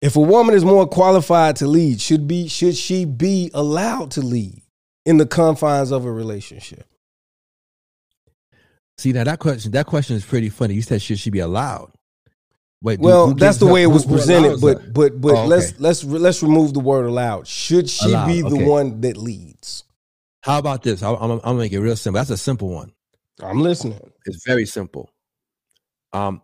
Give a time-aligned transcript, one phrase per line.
[0.00, 4.20] If a woman is more qualified to lead, should be should she be allowed to
[4.20, 4.62] lead
[5.04, 6.86] in the confines of a relationship?
[8.96, 10.74] See now that question that question is pretty funny.
[10.74, 11.92] You said should she be allowed?
[12.80, 15.46] Wait, well, that's the way it was presented, but but but Oh, okay.
[15.48, 17.48] let's let's let's remove the word allowed.
[17.48, 18.64] Should she Allowed, be the okay.
[18.64, 19.82] one that leads?
[20.42, 21.02] How about this?
[21.02, 22.18] I'm, I'm, I'm gonna make it real simple.
[22.20, 22.92] That's a simple one.
[23.42, 23.98] I'm listening.
[24.26, 25.10] It's very simple.
[26.12, 26.40] Um,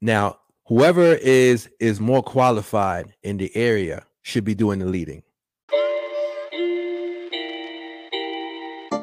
[0.00, 0.38] now
[0.68, 5.22] whoever is is more qualified in the area should be doing the leading.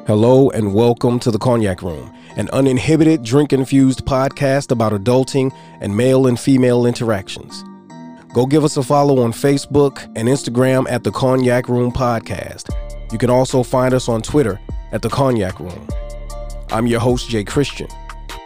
[0.06, 5.96] Hello and welcome to the Cognac Room, an uninhibited drink infused podcast about adulting and
[5.96, 7.64] male and female interactions.
[8.32, 12.70] Go give us a follow on Facebook and Instagram at the Cognac Room Podcast.
[13.10, 14.60] You can also find us on Twitter
[14.92, 15.88] at the Cognac Room.
[16.70, 17.88] I'm your host, Jay Christian.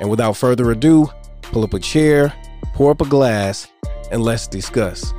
[0.01, 1.11] And without further ado,
[1.43, 2.33] pull up a chair,
[2.75, 3.69] pour up a glass,
[4.11, 5.13] and let's discuss.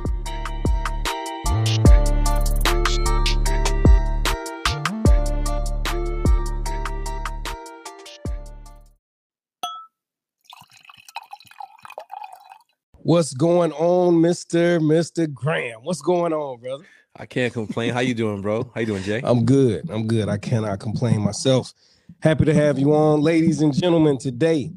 [13.04, 14.78] What's going on, Mr.
[14.78, 15.32] Mr.
[15.32, 15.80] Graham?
[15.82, 16.84] What's going on, brother?
[17.16, 17.92] I can't complain.
[17.92, 18.70] How you doing, bro?
[18.74, 19.20] How you doing, Jay?
[19.24, 19.90] I'm good.
[19.90, 20.28] I'm good.
[20.28, 21.74] I cannot complain myself.
[22.22, 24.18] Happy to have you on, ladies and gentlemen.
[24.18, 24.72] Today,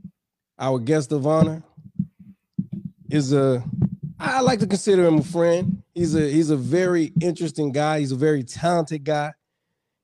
[0.58, 1.62] our guest of honor
[3.16, 3.64] is a
[4.20, 5.82] I like to consider him a friend.
[5.94, 8.00] He's a he's a very interesting guy.
[8.00, 9.34] He's a very talented guy.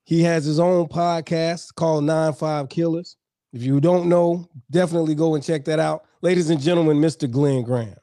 [0.05, 3.17] He has his own podcast called Nine Five Killers.
[3.53, 6.05] If you don't know, definitely go and check that out.
[6.21, 7.29] Ladies and gentlemen, Mr.
[7.29, 7.95] Glenn Graham.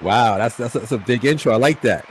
[0.00, 1.52] Wow, that's that's, that's a big intro.
[1.52, 2.08] I like that.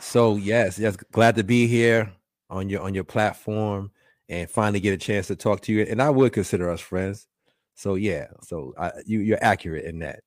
[0.00, 2.12] So yes, yes, glad to be here
[2.50, 3.90] on your on your platform
[4.28, 5.82] and finally get a chance to talk to you.
[5.82, 7.26] And I would consider us friends.
[7.74, 10.20] So yeah, so I, you you're accurate in that.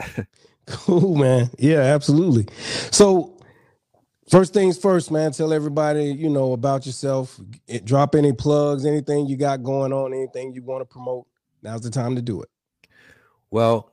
[0.66, 1.50] Cool, man.
[1.58, 2.46] Yeah, absolutely.
[2.92, 3.36] So,
[4.30, 5.32] first things first, man.
[5.32, 7.40] Tell everybody you know about yourself.
[7.66, 11.26] It- drop any plugs, anything you got going on, anything you want to promote.
[11.62, 12.48] Now's the time to do it.
[13.50, 13.90] Well,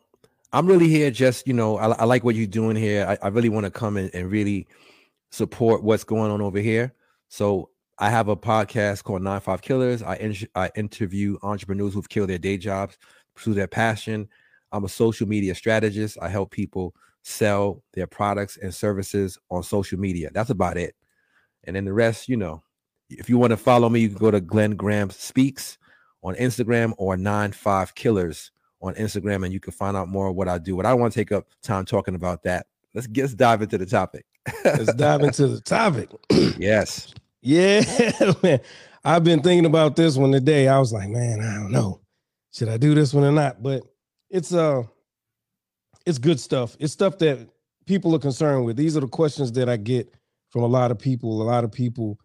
[0.54, 3.06] I'm really here just, you know, I, I like what you're doing here.
[3.08, 4.68] I, I really want to come in and really
[5.32, 6.94] support what's going on over here.
[7.28, 7.70] So
[8.00, 10.04] I have a podcast called Nine Five Killers.
[10.04, 12.98] I, in, I interview entrepreneurs who've killed their day jobs,
[13.36, 14.28] pursue their passion.
[14.72, 16.18] I'm a social media strategist.
[16.22, 16.94] I help people
[17.24, 20.30] sell their products and services on social media.
[20.32, 20.96] That's about it.
[21.64, 22.62] And then the rest, you know,
[23.10, 25.78] if you want to follow me, you can go to Glenn Graham Speaks
[26.24, 30.36] on Instagram or Nine Five Killers on Instagram, and you can find out more of
[30.36, 30.76] what I do.
[30.78, 32.68] But I want to take up time talking about that.
[32.94, 34.26] Let's get let's dive into the topic.
[34.64, 36.10] Let's dive into the topic.
[36.60, 37.14] yes.
[37.48, 37.82] Yeah,
[38.44, 38.60] man.
[39.06, 40.68] I've been thinking about this one today.
[40.68, 42.02] I was like, man, I don't know.
[42.52, 43.64] Should I do this one or not?
[43.64, 43.84] But
[44.30, 44.84] it's uh
[46.06, 46.76] it's good stuff.
[46.78, 47.48] It's stuff that
[47.86, 48.76] people are concerned with.
[48.76, 50.14] These are the questions that I get
[50.50, 51.42] from a lot of people.
[51.42, 52.20] A lot of people,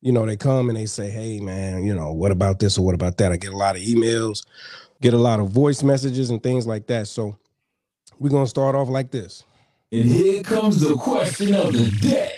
[0.00, 2.84] you know, they come and they say, Hey man, you know, what about this or
[2.84, 3.32] what about that?
[3.32, 4.46] I get a lot of emails,
[5.00, 7.08] get a lot of voice messages and things like that.
[7.08, 7.36] So
[8.20, 9.42] we're gonna start off like this.
[9.90, 12.31] And here comes the question of the day.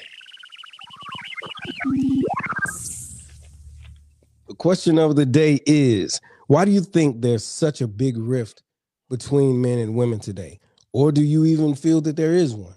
[4.59, 8.63] Question of the day is why do you think there's such a big rift
[9.11, 10.61] between men and women today?
[10.93, 12.75] Or do you even feel that there is one?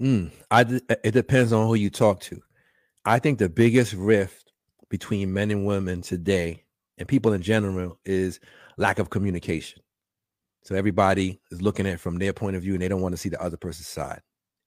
[0.00, 2.40] Mm, I d- it depends on who you talk to.
[3.04, 4.52] I think the biggest rift
[4.88, 6.64] between men and women today
[6.98, 8.40] and people in general is
[8.76, 9.82] lack of communication.
[10.62, 13.12] So everybody is looking at it from their point of view and they don't want
[13.12, 14.20] to see the other person's side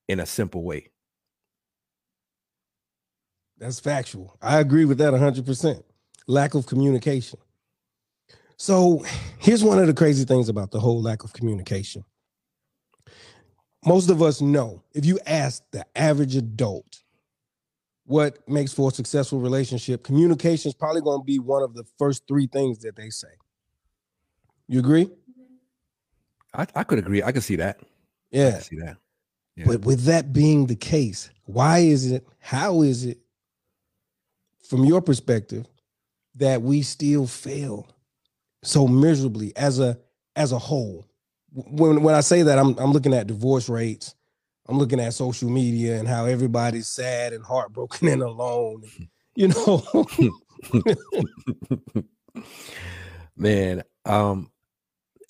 [0.08, 0.90] in a simple way.
[3.60, 4.38] That's factual.
[4.42, 5.84] I agree with that 100%.
[6.28, 7.40] Lack of communication.
[8.58, 9.06] So
[9.40, 12.04] here's one of the crazy things about the whole lack of communication.
[13.86, 17.04] Most of us know if you ask the average adult
[18.06, 21.84] what makes for a successful relationship, communication is probably going to be one of the
[21.98, 23.28] first three things that they say.
[24.68, 25.10] You agree?
[26.54, 27.22] I, I could agree.
[27.22, 27.80] I could see that.
[28.32, 28.52] Yeah.
[28.52, 28.98] could see that.
[29.56, 29.66] Yeah.
[29.68, 33.20] But with that being the case, why is it, how is it,
[34.68, 35.66] from your perspective,
[36.36, 37.88] that we still fail
[38.64, 39.98] so miserably as a
[40.36, 41.06] as a whole?
[41.54, 44.16] When when I say that, I'm I'm looking at divorce rates,
[44.68, 48.84] I'm looking at social media and how everybody's sad and heartbroken and alone.
[49.36, 50.08] You know,
[53.36, 54.50] Man, um,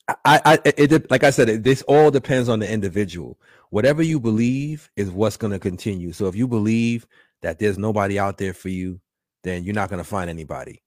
[0.07, 3.38] I, I, it, like I said, it, this all depends on the individual.
[3.69, 6.13] Whatever you believe is what's going to continue.
[6.13, 7.06] So if you believe
[7.42, 9.01] that there's nobody out there for you,
[9.47, 10.83] then you're not going to find anybody.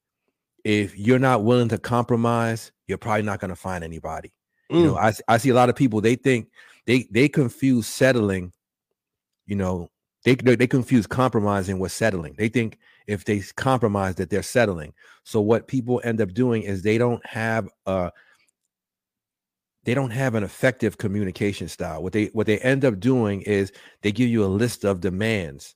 [0.65, 4.33] If you're not willing to compromise, you're probably not going to find anybody.
[4.69, 6.01] You know, I, I I see a lot of people.
[6.01, 6.49] They think
[6.87, 8.53] they they confuse settling.
[9.47, 9.89] You know,
[10.25, 12.35] they they they confuse compromising with settling.
[12.39, 14.93] They think if they compromise that they're settling.
[15.25, 18.13] So what people end up doing is they don't have a
[19.85, 22.03] they don't have an effective communication style.
[22.03, 23.73] What they what they end up doing is
[24.03, 25.75] they give you a list of demands,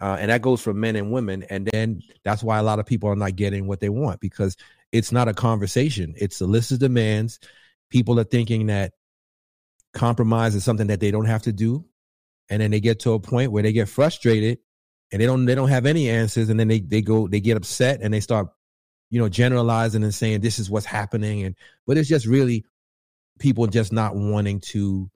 [0.00, 1.42] uh, and that goes for men and women.
[1.44, 4.56] And then that's why a lot of people are not getting what they want because
[4.92, 6.14] it's not a conversation.
[6.16, 7.40] It's a list of demands.
[7.90, 8.92] People are thinking that
[9.94, 11.84] compromise is something that they don't have to do,
[12.48, 14.58] and then they get to a point where they get frustrated
[15.10, 17.56] and they don't they don't have any answers, and then they they go they get
[17.56, 18.48] upset and they start
[19.10, 21.54] you know generalizing and saying this is what's happening and
[21.86, 22.64] but it's just really
[23.38, 25.10] people just not wanting to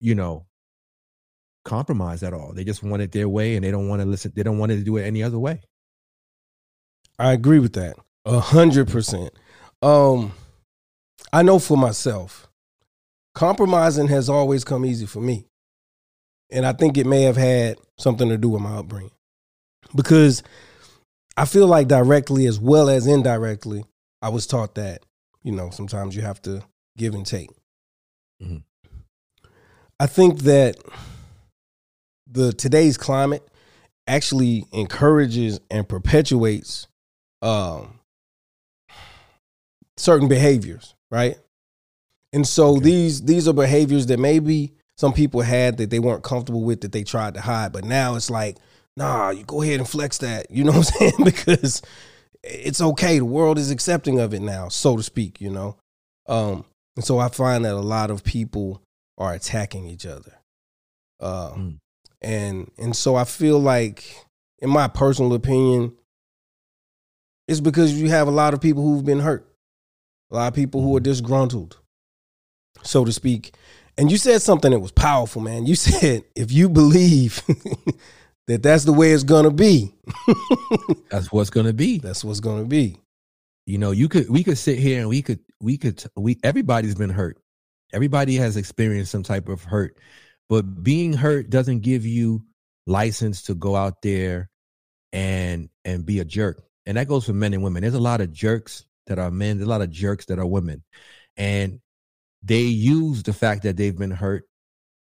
[0.00, 0.46] you know
[1.64, 4.32] compromise at all they just want it their way and they don't want to listen
[4.34, 5.60] they don't want to do it any other way
[7.18, 7.96] I agree with that.
[8.24, 9.32] A hundred percent.
[9.82, 10.32] Um,
[11.32, 12.48] I know for myself,
[13.34, 15.46] compromising has always come easy for me.
[16.50, 19.10] And I think it may have had something to do with my upbringing.
[19.94, 20.42] Because
[21.36, 23.84] I feel like directly as well as indirectly,
[24.22, 25.04] I was taught that,
[25.42, 26.62] you know, sometimes you have to
[26.96, 27.50] give and take.
[28.42, 28.62] Mhm.
[30.00, 30.76] I think that
[32.34, 33.46] the today's climate
[34.06, 36.88] actually encourages and perpetuates
[37.40, 38.00] um,
[39.96, 41.38] certain behaviors, right?
[42.32, 42.84] And so Okay.
[42.84, 46.92] these these are behaviors that maybe some people had that they weren't comfortable with that
[46.92, 48.56] they tried to hide, but now it's like,
[48.96, 50.46] nah, you go ahead and flex that.
[50.50, 51.24] You know what I'm saying?
[51.24, 51.82] because
[52.42, 53.18] it's okay.
[53.18, 55.40] The world is accepting of it now, so to speak.
[55.40, 55.76] You know,
[56.28, 56.64] um,
[56.96, 58.82] and so I find that a lot of people
[59.16, 60.34] are attacking each other,
[61.20, 61.78] uh, Mm.
[62.24, 64.04] And and so I feel like,
[64.58, 65.92] in my personal opinion,
[67.46, 69.46] it's because you have a lot of people who've been hurt,
[70.30, 71.04] a lot of people who are mm-hmm.
[71.04, 71.78] disgruntled,
[72.82, 73.54] so to speak.
[73.96, 75.66] And you said something that was powerful, man.
[75.66, 77.42] You said if you believe
[78.46, 79.94] that that's the way it's gonna be,
[81.10, 82.98] that's what's to be that's what's gonna be.
[83.66, 86.94] you know you could we could sit here and we could we could we everybody's
[86.94, 87.38] been hurt
[87.92, 89.96] everybody has experienced some type of hurt
[90.48, 92.44] but being hurt doesn't give you
[92.86, 94.50] license to go out there
[95.12, 96.62] and and be a jerk.
[96.86, 97.82] And that goes for men and women.
[97.82, 99.56] There's a lot of jerks that are men.
[99.56, 100.82] There's a lot of jerks that are women.
[101.36, 101.80] And
[102.42, 104.44] they use the fact that they've been hurt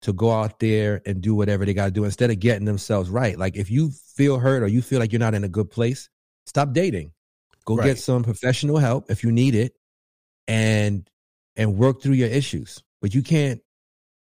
[0.03, 3.09] to go out there and do whatever they got to do instead of getting themselves
[3.11, 3.39] right.
[3.39, 6.09] Like if you feel hurt or you feel like you're not in a good place
[6.47, 7.13] stop dating.
[7.65, 7.87] Go Right.
[7.87, 9.75] get some professional help if you need it
[10.49, 11.09] and
[11.57, 12.83] and work through your issues.
[13.01, 13.61] But you can't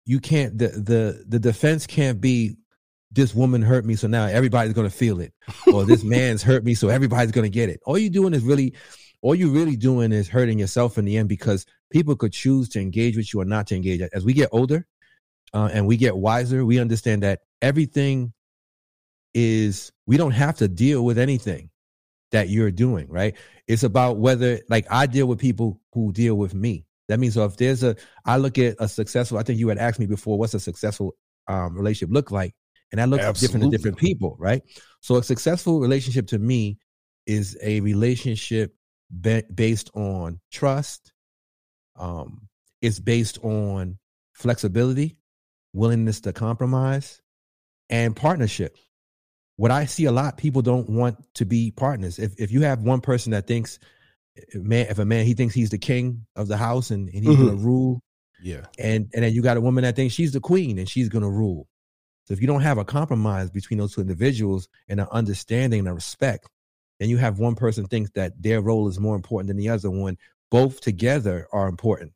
[0.05, 2.57] you can't the the the defense can't be
[3.11, 5.33] this woman hurt me so now everybody's to feel it
[5.73, 8.75] or this man's hurt me so everybody's to get it all you're doing is really
[9.21, 12.81] all you're really doing is hurting yourself in the end because people could choose to
[12.81, 14.87] engage with you or not to engage as we get older
[15.55, 18.33] uh, and we get wiser we understand that everything
[19.35, 21.71] is we don't have to deal with anything
[22.33, 23.37] that you're doing, right?
[23.69, 26.85] It's about whether, like, I deal with people who deal with me.
[27.13, 27.95] That means so if there's a,
[28.25, 29.39] I look at a successful.
[29.39, 31.15] I think you had asked me before, what's a successful
[31.47, 32.55] um, relationship look like,
[32.91, 34.63] and that looks different to different people, right?
[35.01, 36.79] So a successful relationship to me
[37.27, 38.75] is a relationship
[39.11, 41.13] ba- based on trust.
[41.97, 42.49] Um,
[42.81, 43.99] it's based on
[44.33, 45.19] flexibility,
[45.73, 47.21] willingness to compromise,
[47.91, 48.77] and partnership
[49.57, 52.19] what I see a lot, people don't want to be partners.
[52.19, 53.79] If if you have one person that thinks,
[54.55, 57.37] man, if a man he thinks he's the king of the house and, and he's
[57.37, 57.65] gonna mm-hmm.
[57.65, 58.03] rule,
[58.43, 58.67] Yeah.
[58.79, 61.31] and and then you got a woman that thinks she's the queen and she's gonna
[61.31, 61.69] rule.
[62.25, 65.89] So if you don't have a compromise between those two individuals and an understanding and
[65.89, 66.49] a respect,
[67.01, 69.91] then you have one person thinks that their role is more important than the other
[69.91, 70.17] one.
[70.51, 72.13] Both together are important.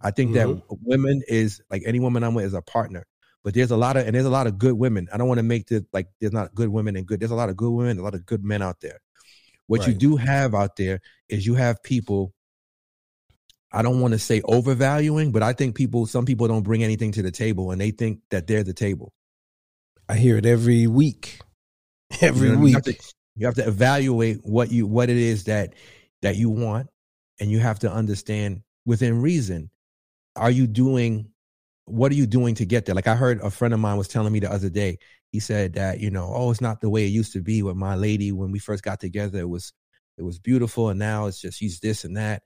[0.00, 0.74] I think that mm-hmm.
[0.82, 3.06] women is like any woman I'm with is a partner.
[3.42, 5.08] But there's a lot of and there's a lot of good women.
[5.12, 7.20] I don't want to make this like there's not good women and good.
[7.20, 9.00] There's a lot of good women, a lot of good men out there.
[9.66, 12.34] What you do have out there is you have people.
[13.72, 17.12] I don't want to say overvaluing, but I think people, some people don't bring anything
[17.12, 19.12] to the table, and they think that they're the table.
[20.08, 21.40] I hear it every week.
[22.20, 22.70] Every You know, week.
[22.70, 25.74] You have, to, you have to evaluate what you what it is that
[26.22, 26.88] that you want,
[27.40, 29.70] and you have to understand within reason.
[30.36, 31.32] Are you doing
[31.86, 32.94] what are you doing to get there?
[32.94, 34.98] Like I heard a friend of mine was telling me the other day.
[35.34, 37.74] He said that you know, oh, it's not the way it used to be with
[37.74, 39.40] my lady when we first got together.
[39.40, 39.72] It was
[40.16, 42.44] it was beautiful, and now it's just she's this and that.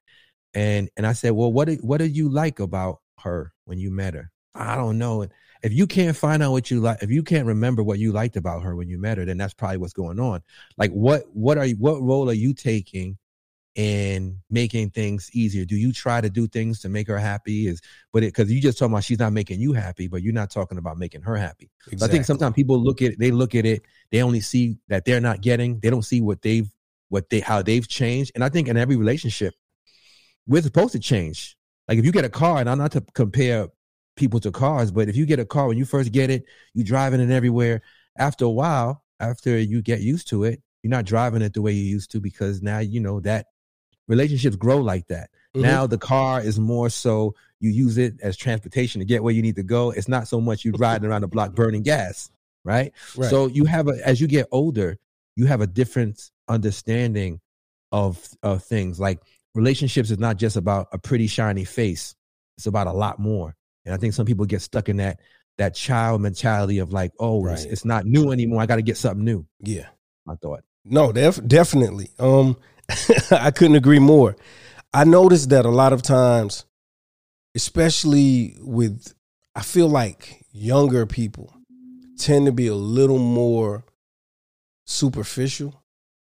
[0.55, 3.91] And and I said, well, what did what did you like about her when you
[3.91, 4.31] met her?
[4.55, 5.27] I don't know.
[5.63, 8.37] If you can't find out what you like, if you can't remember what you liked
[8.37, 10.41] about her when you met her, then that's probably what's going on.
[10.79, 13.19] Like what what are you what role are you taking
[13.75, 15.65] in making things easier?
[15.65, 17.69] Do you try to do things to make her happy?
[17.69, 17.81] Is
[18.13, 20.51] but it because you just talking about she's not making you happy, but you're not
[20.51, 21.71] talking about making her happy.
[21.97, 25.05] So I think sometimes people look at they look at it, they only see that
[25.05, 26.69] they're not getting, they don't see what they've
[27.09, 28.33] what they how they've changed.
[28.35, 29.55] And I think in every relationship,
[30.47, 31.57] we're supposed to change.
[31.87, 33.69] Like if you get a car, and I'm not to compare
[34.17, 36.45] people to cars, but if you get a car when you first get it,
[36.75, 37.83] you driving it everywhere.
[38.19, 41.73] After a while, after you get used to it, you're not driving it the way
[41.73, 43.47] you used to because now you know that
[44.09, 45.31] relationships grow like that.
[45.55, 45.63] Mm-hmm.
[45.63, 49.43] Now the car is more so you use it as transportation to get where you
[49.43, 49.91] need to go.
[49.91, 52.31] It's not so much you riding around the block burning gas,
[52.65, 52.93] right?
[53.17, 53.31] right?
[53.31, 54.99] So you have a as you get older,
[55.37, 57.41] you have a different understanding
[57.93, 58.99] of of things.
[58.99, 59.21] Like
[59.55, 62.15] relationships is not just about a pretty shiny face.
[62.57, 63.55] It's about a lot more.
[63.85, 65.21] And I think some people get stuck in that
[65.59, 67.55] that child mentality of like, oh, right.
[67.55, 68.63] it's, it's, not new anymore.
[68.63, 69.45] I got to get something new.
[69.61, 69.89] Yeah,
[70.29, 70.63] I thought.
[70.85, 72.11] No, def- definitely.
[72.19, 72.57] Um,
[73.31, 74.37] I couldn't agree more.
[74.93, 76.65] I noticed that a lot of times,
[77.55, 79.15] especially with,
[79.55, 81.55] I feel like younger people
[82.19, 83.85] tend to be a little more
[84.87, 85.83] superficial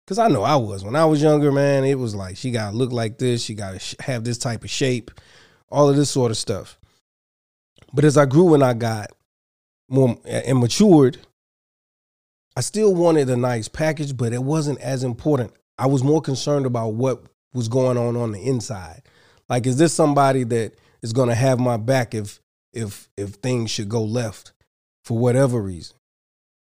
[0.08, 1.84] Cause I know I was when I was younger, man.
[1.84, 4.64] It was like she got to look like this, she got to have this type
[4.64, 5.10] of shape,
[5.68, 6.78] all of this sort of stuff.
[7.92, 9.10] But as I grew and I got
[9.86, 11.18] more eh, and matured,
[12.56, 15.52] I still wanted a nice package, but it wasn't as important.
[15.78, 17.22] I was more concerned about what
[17.54, 19.02] was going on on the inside.
[19.48, 22.40] Like, is this somebody that is going to have my back if
[22.72, 24.52] if if things should go left
[25.04, 25.96] for whatever reason?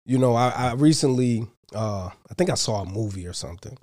[0.04, 3.78] You know, I, I recently uh, I think I saw a movie or something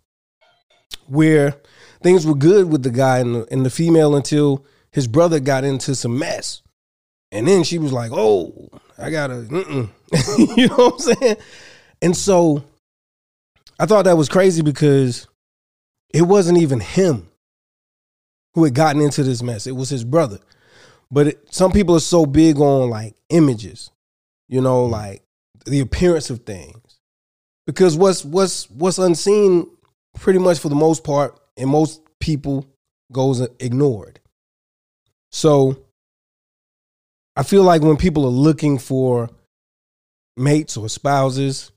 [1.07, 1.55] where
[2.03, 5.63] things were good with the guy and the, and the female until his brother got
[5.63, 6.61] into some mess.
[7.31, 9.47] And then she was like, "Oh, I gotta,"
[10.57, 11.37] you know what I'm saying?
[12.01, 12.63] And so
[13.81, 15.27] I thought that was crazy because
[16.13, 17.29] it wasn't even him
[18.53, 19.65] who had gotten into this mess.
[19.65, 20.39] It was his brother.
[21.09, 23.89] But it, some people are so big on like images,
[24.47, 24.93] you know, mm-hmm.
[24.93, 25.23] like
[25.65, 26.99] the appearance of things
[27.65, 29.67] because what's what's what's unseen
[30.17, 32.65] pretty much for the most part and most people
[33.11, 34.19] goes ignored
[35.31, 35.85] so
[37.35, 39.29] i feel like when people are looking for
[40.37, 41.70] mates or spouses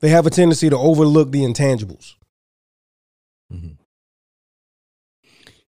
[0.00, 2.14] they have a tendency to overlook the intangibles
[3.52, 3.72] mm-hmm.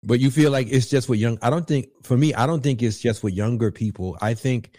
[0.03, 2.61] but you feel like it's just for young i don't think for me i don't
[2.61, 4.75] think it's just for younger people i think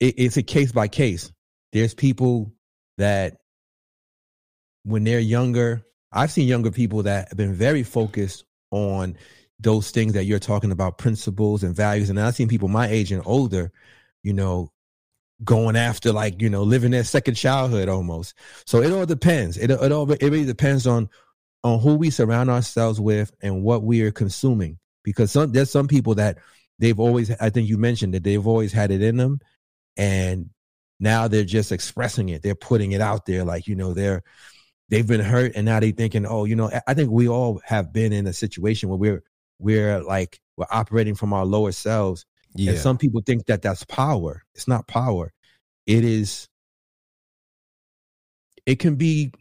[0.00, 1.32] it, it's a case by case
[1.72, 2.52] there's people
[2.96, 3.38] that
[4.88, 9.16] when they're younger, I've seen younger people that have been very focused on
[9.60, 12.10] those things that you're talking about, principles and values.
[12.10, 13.70] And I've seen people my age and older,
[14.22, 14.72] you know,
[15.44, 18.34] going after like, you know, living their second childhood almost.
[18.66, 19.56] So it all depends.
[19.56, 21.08] It, it all, it really depends on,
[21.64, 24.78] on who we surround ourselves with and what we are consuming.
[25.04, 26.38] Because some, there's some people that
[26.78, 29.40] they've always, I think you mentioned that they've always had it in them
[29.96, 30.50] and
[31.00, 32.42] now they're just expressing it.
[32.42, 33.44] They're putting it out there.
[33.44, 34.22] Like, you know, they're,
[34.88, 37.92] they've been hurt and now they thinking, oh, you know, I think we all have
[37.92, 39.22] been in a situation where we're
[39.58, 42.24] we're like we're operating from our lower selves.
[42.54, 42.72] Yeah.
[42.72, 44.44] And some people think that that's power.
[44.54, 45.32] It's not power.
[45.86, 46.48] It is.
[48.66, 49.32] It can be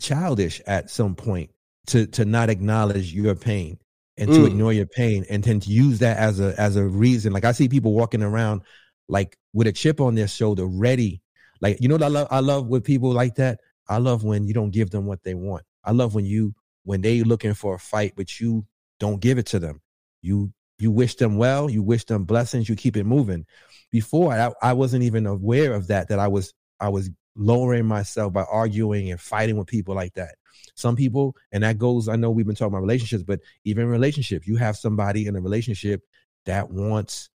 [0.00, 1.50] childish at some point
[1.86, 3.78] to to not acknowledge your pain
[4.18, 4.46] and to mm.
[4.46, 7.32] ignore your pain and then to use that as a as a reason.
[7.32, 8.62] Like I see people walking around
[9.08, 11.22] like with a chip on their shoulder, ready.
[11.60, 14.46] Like you know what I love I love with people like that I love when
[14.46, 15.64] you don't give them what they want.
[15.84, 16.54] I love when you
[16.84, 18.66] when they looking for a fight, but you
[18.98, 19.80] don't give it to them.
[20.22, 23.46] You you wish them well, you wish them blessings, you keep it moving.
[23.90, 28.32] Before I, I wasn't even aware of that, that I was I was lowering myself
[28.32, 30.34] by arguing and fighting with people like that.
[30.74, 34.46] Some people, and that goes, I know we've been talking about relationships, but even relationships,
[34.46, 36.02] you have somebody in a relationship
[36.44, 37.30] that wants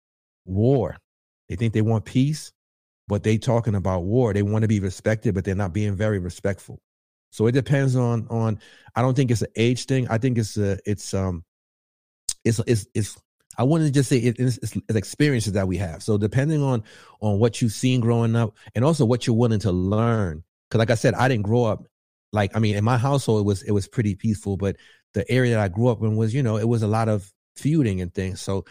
[0.46, 0.98] war.
[1.50, 2.52] They think they want peace,
[3.08, 4.34] but they talking about war.
[4.34, 6.80] They want to be respected, but they're not being very respectful.
[7.32, 8.60] So it depends on on.
[8.96, 10.08] I don't think it's an age thing.
[10.10, 11.44] I think it's a it's um
[12.44, 13.18] it's it's it's.
[13.58, 16.04] I wouldn't just say it, it's, it's experiences that we have.
[16.04, 16.84] So depending on
[17.20, 20.44] on what you've seen growing up, and also what you're willing to learn.
[20.70, 21.86] Because like I said, I didn't grow up
[22.34, 24.78] like I mean in my household it was it was pretty peaceful, but
[25.14, 27.32] the area that I grew up in was you know it was a lot of
[27.56, 28.42] feuding and things.
[28.42, 28.66] So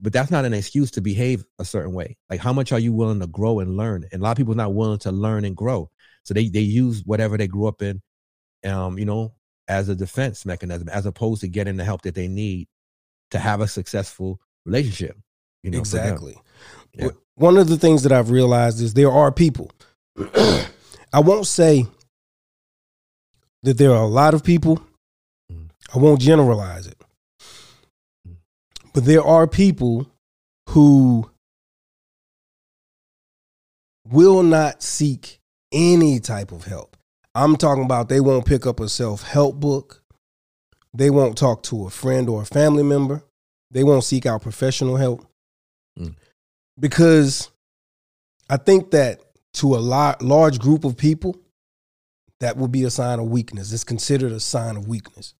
[0.00, 2.16] but that's not an excuse to behave a certain way.
[2.30, 4.04] Like how much are you willing to grow and learn?
[4.12, 5.90] And a lot of people not willing to learn and grow.
[6.24, 8.02] So they they use whatever they grew up in,
[8.64, 9.34] um, you know,
[9.66, 12.68] as a defense mechanism, as opposed to getting the help that they need
[13.30, 15.16] to have a successful relationship.
[15.62, 16.36] You know, exactly.
[16.94, 17.10] Yeah.
[17.34, 19.70] One of the things that I've realized is there are people.
[21.12, 21.86] I won't say
[23.62, 24.80] that there are a lot of people.
[25.52, 25.68] Mm.
[25.94, 27.00] I won't generalize it.
[28.92, 30.10] But there are people
[30.70, 31.30] who
[34.10, 35.40] will not seek
[35.72, 36.96] any type of help.
[37.34, 40.02] I'm talking about they won't pick up a self help book.
[40.94, 43.22] They won't talk to a friend or a family member.
[43.70, 45.26] They won't seek out professional help.
[45.98, 46.14] Mm.
[46.78, 47.50] Because
[48.48, 49.20] I think that
[49.54, 51.36] to a large group of people,
[52.40, 53.72] that will be a sign of weakness.
[53.72, 55.34] It's considered a sign of weakness.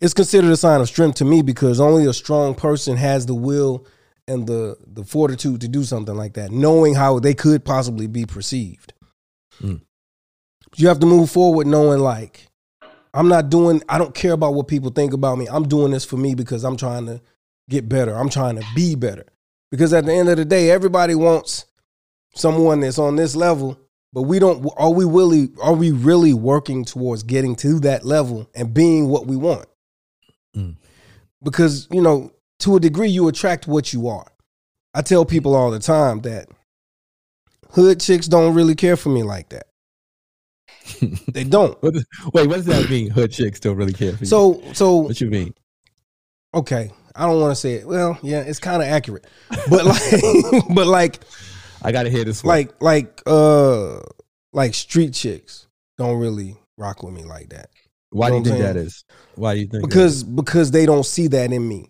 [0.00, 3.34] It's considered a sign of strength to me because only a strong person has the
[3.34, 3.86] will
[4.28, 8.24] and the the fortitude to do something like that, knowing how they could possibly be
[8.24, 8.92] perceived.
[9.60, 9.82] Mm.
[10.76, 12.46] You have to move forward knowing like
[13.14, 15.46] I'm not doing I don't care about what people think about me.
[15.50, 17.20] I'm doing this for me because I'm trying to
[17.68, 18.14] get better.
[18.14, 19.26] I'm trying to be better.
[19.70, 21.66] Because at the end of the day, everybody wants
[22.34, 23.78] someone that's on this level,
[24.12, 28.48] but we don't are we really are we really working towards getting to that level
[28.54, 29.66] and being what we want?
[30.56, 30.76] Mm.
[31.42, 34.26] Because, you know, to a degree you attract what you are.
[34.94, 36.48] I tell people all the time that
[37.70, 39.66] hood chicks don't really care for me like that.
[41.32, 41.80] they don't.
[41.82, 41.94] What
[42.34, 43.10] Wait, what does that mean?
[43.10, 44.26] Hood chicks don't really care for you.
[44.26, 45.54] So so what you mean?
[46.54, 47.86] okay, I don't want to say it.
[47.86, 49.26] Well, yeah, it's kind of accurate.
[49.70, 51.20] But like but like
[51.82, 52.48] I gotta hear this one.
[52.56, 54.00] like like uh
[54.52, 55.66] like street chicks
[55.98, 57.70] don't really rock with me like that.
[58.10, 58.86] Why do know you think that saying?
[58.86, 59.04] is?
[59.36, 59.82] Why do you think?
[59.82, 61.88] that because because they don't see that in me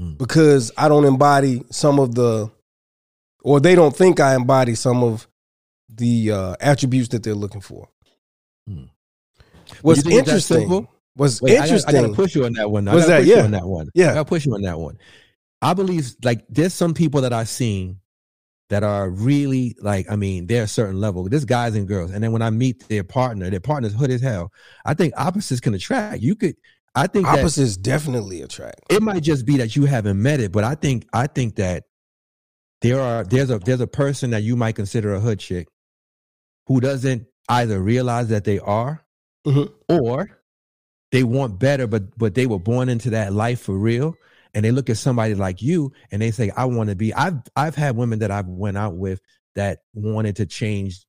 [0.00, 0.16] Mm.
[0.16, 2.50] because i don't embody some of the
[3.42, 5.28] or they don't think i embody some of
[5.90, 7.90] the uh, attributes that they're looking for
[8.68, 8.88] Mm.
[9.82, 12.70] what's think it's interesting what's Wait, I gotta- interesting I gotta, push you on that
[12.70, 12.88] one.
[12.88, 13.18] I gotta that?
[13.20, 13.36] push Yeah.
[13.36, 13.88] you on that one.
[13.94, 14.10] Yeah.
[14.10, 14.98] I gotta push you on that one.
[15.60, 17.98] I believe like there's some people that I've seen
[18.70, 21.28] that are really like, I mean, they're a certain level.
[21.28, 22.10] There's guys and girls.
[22.10, 24.50] And then when I meet their partner, their partner's hood as hell.
[24.86, 26.22] I think opposites can attract.
[26.22, 26.56] You could
[26.94, 30.52] I think that opposites definitely attract it might just be that you haven't met it,
[30.52, 31.84] but I think I think that
[32.80, 35.68] there are there's a there's a person that you might consider a hood chick
[36.66, 37.26] who doesn't
[37.60, 39.04] either realize that they are
[39.46, 39.72] Mhm.
[39.88, 40.38] or
[41.10, 44.14] they want better, but but they were born into that life for real.
[44.54, 47.12] And they look at somebody like you and they say, I want to be.
[47.14, 49.20] I've I've had women that I've went out with
[49.54, 51.04] that wanted to change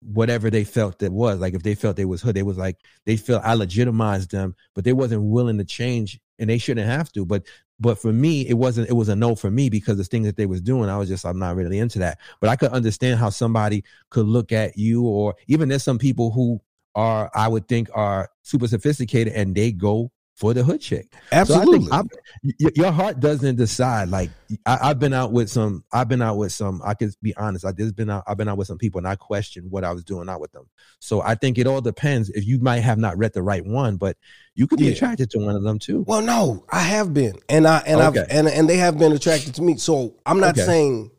[0.00, 1.40] whatever they felt that was.
[1.40, 4.54] Like if they felt they was hood, they was like they felt I legitimized them,
[4.74, 7.24] but they wasn't willing to change and they shouldn't have to.
[7.24, 7.44] But
[7.78, 10.36] but for me, it wasn't it was a no for me because the things that
[10.36, 12.18] they was doing, I was just I'm not really into that.
[12.40, 16.30] But I could understand how somebody could look at you or even there's some people
[16.30, 16.60] who
[16.94, 21.12] are I would think are super sophisticated and they go for the hood chick.
[21.32, 22.08] absolutely So I I'm,
[22.44, 24.10] y- your heart doesn't decide.
[24.10, 24.30] Like
[24.66, 25.82] I, I've been out with some.
[25.92, 26.80] I've been out with some.
[26.84, 27.64] I can be honest.
[27.64, 28.22] I just been out.
[28.26, 30.52] I've been out with some people, and I questioned what I was doing out with
[30.52, 30.68] them.
[31.00, 32.28] So I think it all depends.
[32.30, 34.16] If you might have not read the right one, but
[34.54, 34.92] you could be Yeah.
[34.92, 36.04] attracted to one of them too.
[36.06, 38.20] well no i have been and i and Okay.
[38.20, 40.64] i've and, and they have been attracted to me so i'm not Okay.
[40.64, 41.10] saying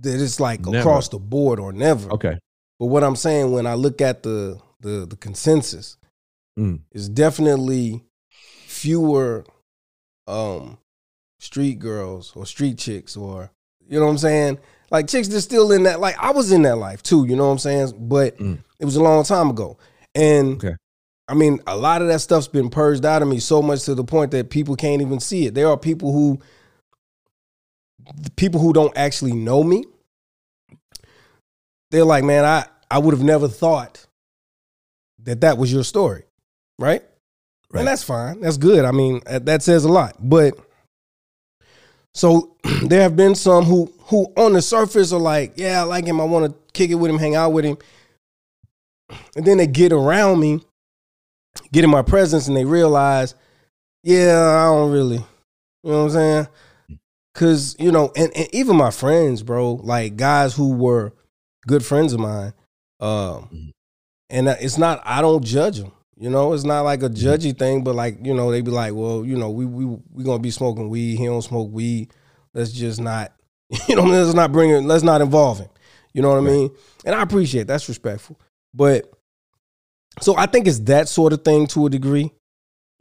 [0.00, 0.78] that it's like Never.
[0.80, 2.38] across the board or never Okay.
[2.78, 5.96] But what I'm saying when I look at the the, the consensus,
[6.58, 6.80] Mm.
[6.92, 8.04] is definitely
[8.82, 9.44] fewer
[10.26, 10.76] um
[11.38, 13.48] street girls or street chicks or
[13.88, 14.58] you know what I'm saying?
[14.90, 17.46] Like chicks that's still in that like I was in that life too, you know
[17.46, 17.92] what I'm saying?
[17.96, 18.58] But Mm.
[18.80, 19.78] it was a long time ago.
[20.16, 20.74] And Okay.
[21.28, 23.94] I mean, a lot of that stuff's been purged out of me so much to
[23.94, 25.54] the point that people can't even see it.
[25.54, 26.40] There are people who
[28.16, 29.84] the people who don't actually know me.
[31.92, 34.06] They're like, man, I I would have never thought
[35.22, 36.24] that that was your story,
[36.80, 37.02] right?
[37.72, 37.80] Right.
[37.80, 38.40] And that's fine.
[38.40, 38.84] That's good.
[38.84, 40.16] I mean, that that says a lot.
[40.20, 40.54] But
[42.14, 42.56] so
[42.86, 46.20] there have been some who who on the surface are like, yeah, I like him.
[46.20, 47.78] I want to kick it with him, hang out with him.
[49.36, 50.60] And then they get around me,
[51.72, 53.34] get in my presence, and they realize,
[54.02, 56.48] yeah, I don't really, you know what I'm saying?
[57.34, 61.12] Cause, you know, and, and even my friends, bro, like guys who were
[61.66, 62.52] good friends of mine,
[63.00, 63.70] um, Mhm.
[64.30, 65.92] and it's not, I don't judge them.
[66.16, 68.94] You know, it's not like a judgy thing, but like, you know, they be like,
[68.94, 71.16] well, you know, we we we gonna be smoking weed.
[71.18, 72.12] He don't smoke weed.
[72.54, 73.32] Let's just not,
[73.88, 75.68] you know, let's not bring it, let's not involve him.
[76.12, 76.70] You know what I mean?
[77.04, 78.38] And I appreciate that's respectful.
[78.74, 79.10] But
[80.20, 82.30] so I think it's that sort of thing to a degree.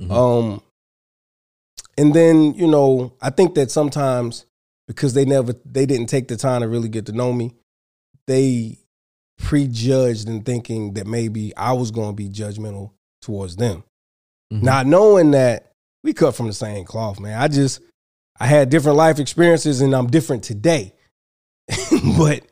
[0.02, 0.12] Mhm.
[0.12, 0.62] Um,
[1.97, 4.45] and then you know, I think that sometimes
[4.88, 7.54] because they never, they didn't take the time to really get to know me,
[8.28, 8.78] they
[9.38, 13.84] prejudged and thinking that maybe I was going to be judgmental towards them,
[14.51, 14.63] Mhm.
[14.63, 15.71] not knowing that
[16.03, 17.39] we cut from the same cloth, man.
[17.39, 17.79] I just,
[18.39, 20.93] I had different life experiences, and I'm different today,
[22.17, 22.43] but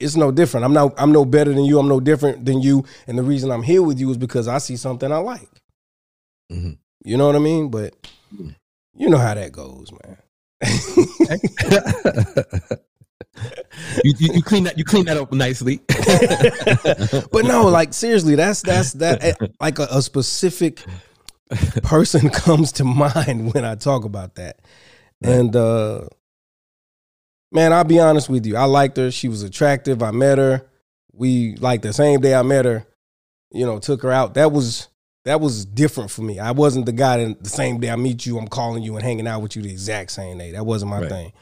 [0.00, 0.64] it's no different.
[0.64, 1.78] I'm not, I'm no better than you.
[1.78, 4.58] I'm no different than you, and the reason I'm here with you is because I
[4.58, 5.48] see something I like.
[6.50, 6.78] Mhm.
[7.04, 7.68] You know what I mean?
[7.70, 7.94] But
[8.34, 8.56] Mhm.
[8.94, 10.16] you know how that goes, man.
[14.04, 15.80] you, you, you clean that you clean that up nicely.
[17.32, 20.84] but no, like seriously, that's that's that eh, like a, a specific
[21.82, 24.60] person comes to mind when I talk about that.
[25.22, 26.08] And uh
[27.52, 28.56] man, I'll be honest with you.
[28.56, 29.10] I liked her.
[29.10, 30.02] She was attractive.
[30.02, 30.66] I met her.
[31.12, 32.86] We like the same day I met her,
[33.50, 34.34] you know, took her out.
[34.34, 34.88] That was
[35.24, 36.38] that was different for me.
[36.38, 39.04] I wasn't the guy that the same day I meet you, I'm calling you and
[39.04, 40.52] hanging out with you the exact same day.
[40.52, 41.08] That wasn't my Right.
[41.10, 41.32] thing.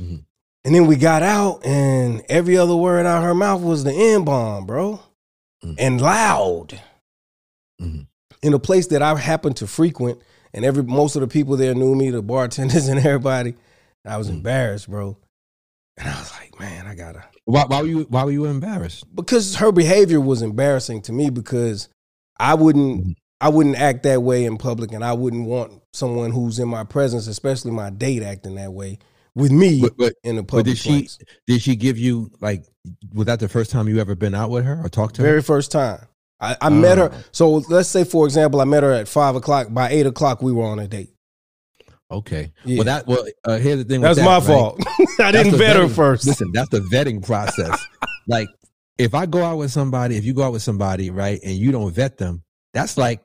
[0.00, 0.24] Mhm.
[0.64, 3.92] And then we got out, and every other word out of her mouth was the
[3.92, 5.00] N bomb, bro.
[5.64, 5.74] Mhm.
[5.78, 6.80] And loud.
[7.80, 8.06] Mhm.
[8.42, 10.20] In a place that I happened to frequent,
[10.54, 13.54] and every most of the people there knew me, the bartenders and everybody.
[14.04, 14.34] I was Mhm.
[14.34, 15.16] embarrassed, bro.
[15.96, 19.04] And I was like, man, I gotta why, why were you why were you embarrassed?
[19.14, 21.88] because her behavior was embarrassing to me because
[22.38, 23.14] I wouldn't Mhm.
[23.40, 26.84] I wouldn't act that way in public and I wouldn't want someone who's in my
[26.84, 28.98] presence, especially my date acting that way
[29.34, 31.18] with me But, but in a public did she- place.
[31.46, 32.64] did she give you like
[33.14, 35.28] was that the first time you ever been out with her or talked to her?
[35.28, 36.06] Very first time.
[36.40, 37.10] I, I met her.
[37.12, 37.24] Oh.
[37.30, 39.68] So let's say, for example, I met her at five o'clock.
[39.72, 41.10] By eight o'clock, we were on a date.
[42.10, 42.52] Okay.
[42.64, 42.76] Yeah.
[42.78, 44.00] Well, that well, uh, here's the thing.
[44.00, 44.46] with That's that, my right?
[44.46, 44.80] fault.
[45.20, 46.26] I That's didn't the vet her first.
[46.26, 47.78] Listen, that's the vetting process.
[48.28, 48.48] like,
[48.98, 51.72] if I go out with somebody, if you go out with somebody, right, and you
[51.72, 52.42] don't vet them,
[52.74, 53.20] that's like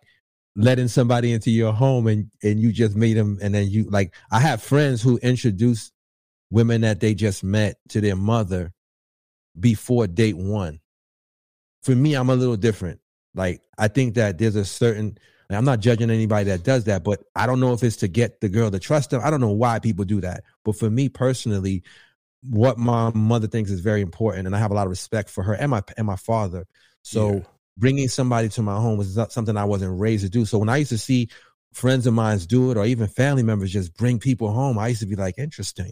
[0.55, 4.13] letting somebody into your home and and you just meet them, and then you like.
[4.31, 5.91] I have friends who introduce
[6.49, 8.73] women that they just met to their mother
[9.59, 10.79] before date one.
[11.83, 12.99] For me, I'm a little different.
[13.33, 15.17] Like, I think that there's a certain.
[15.49, 18.41] I'm not judging anybody that does that, but I don't know if it's to get
[18.41, 19.21] the girl to trust them.
[19.23, 20.43] I don't know why people do that.
[20.65, 21.83] But for me personally,
[22.43, 25.43] what my mother thinks is very important, and I have a lot of respect for
[25.43, 26.65] her and my and my father.
[27.01, 27.39] So Yeah.
[27.77, 30.43] bringing somebody to my home was not something I wasn't raised to do.
[30.45, 31.29] So when I used to see
[31.77, 35.01] friends of mine do it, or even family members just bring people home, I used
[35.01, 35.91] to be like, interesting.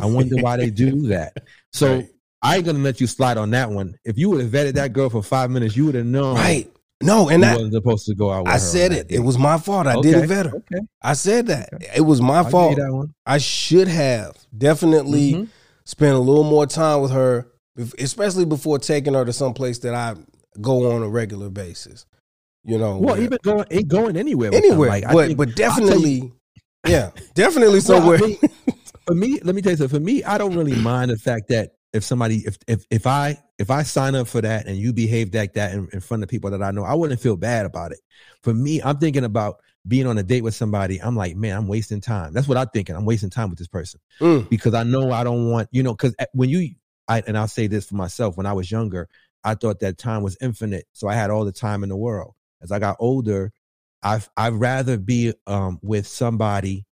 [0.00, 1.32] I wonder why they do that.
[1.72, 2.08] So Right.
[2.42, 3.94] I ain't gonna let you slide on that one.
[4.04, 6.70] If you would have vetted that girl for five minutes, you would have known Right.
[7.02, 8.44] No, and that wasn't supposed to go out.
[8.44, 9.08] With I said it.
[9.08, 9.86] that It was my fault.
[9.88, 10.12] I Okay.
[10.12, 10.50] did it better.
[10.54, 11.70] Okay, I said that.
[11.96, 12.76] It was my I'll fault.
[12.76, 13.12] that one.
[13.26, 15.48] I should have definitely Mhm.
[15.84, 17.46] spent a little more time with her,
[17.98, 20.14] especially before taking her to some place that I
[20.60, 22.06] go on a regular basis.
[22.64, 24.54] You know, Well, where- even going, ain't going anywhere.
[24.54, 26.32] anywhere, Like, I but think- but I'll you- definitely,
[26.86, 28.18] yeah, definitely Well, I somewhere.
[28.18, 28.38] mean,
[29.06, 29.98] for me, let me tell you something.
[29.98, 33.36] For me, I don't really mind the fact that if somebody, if if if I
[33.58, 36.28] if I sign up for that and you behave like that in, in front of
[36.28, 37.98] people that I know, I wouldn't feel bad about it.
[38.42, 39.56] For me, I'm thinking about
[39.88, 41.02] being on a date with somebody.
[41.02, 42.32] I'm like, man, I'm wasting time.
[42.32, 42.94] That's what I'm thinking.
[42.94, 45.92] I'm wasting time with this person Mm, because I know I don't want, you know,
[45.92, 46.70] because when you,
[47.08, 48.36] I and I'll say this for myself.
[48.36, 49.08] When I was younger,
[49.42, 52.34] I thought that time was infinite, so I had all the time in the world.
[52.62, 53.52] As I got older,
[54.02, 56.86] I I'd rather be um, with somebody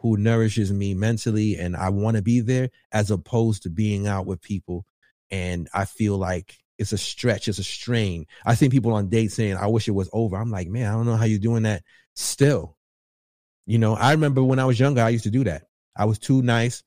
[0.00, 4.26] who nourishes me mentally and I want to be there as opposed to being out
[4.26, 4.84] with people
[5.30, 8.26] and I feel like it's a stretch, it's a strain.
[8.44, 10.36] I see people on dates saying, I wish it was over.
[10.36, 11.82] I'm like, man, I don't know how you're doing that
[12.14, 12.76] still.
[13.66, 15.64] You know, I remember when I was younger, I used to do that.
[15.96, 16.82] I was too nice.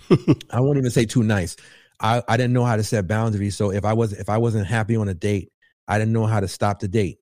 [0.50, 1.56] I won't even say too nice.
[2.00, 3.56] I, I didn't know how to set boundaries.
[3.56, 5.50] So if I was if I wasn't happy on a date,
[5.88, 7.18] I didn't know how to stop the date.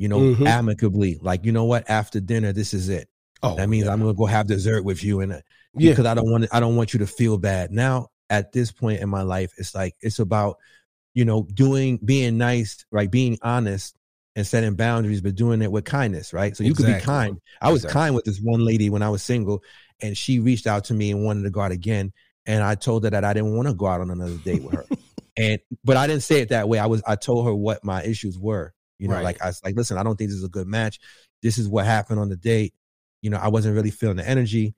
[0.00, 0.46] You know, Mhm.
[0.46, 1.18] amicably.
[1.20, 1.88] Like, you know what?
[1.90, 3.08] After dinner, this is it.
[3.42, 3.92] oh, That means yeah.
[3.92, 5.40] I'm gonna go have dessert with you, and uh,
[5.76, 7.70] yeah, because I don't want I don't want you to feel bad.
[7.70, 10.56] Now at this point in my life, it's like it's about
[11.14, 13.10] you know doing being nice, right?
[13.10, 13.94] Being honest
[14.36, 16.56] and setting boundaries, but doing it with kindness, right?
[16.56, 17.38] So you could be kind.
[17.60, 18.00] I was Exactly.
[18.00, 19.62] kind with this one lady when I was single,
[20.00, 22.12] and she reached out to me and wanted to go out again,
[22.46, 24.72] and I told her that I didn't want to go out on another date with
[24.74, 24.86] her.
[25.36, 26.78] and but I didn't say it that way.
[26.78, 28.72] I was I told her what my issues were.
[29.00, 29.24] You know, Right.
[29.24, 31.00] like I was like, listen, I don't think this is a good match.
[31.42, 32.74] This is what happened on the date.
[33.22, 34.74] You know, I wasn't really feeling the energy.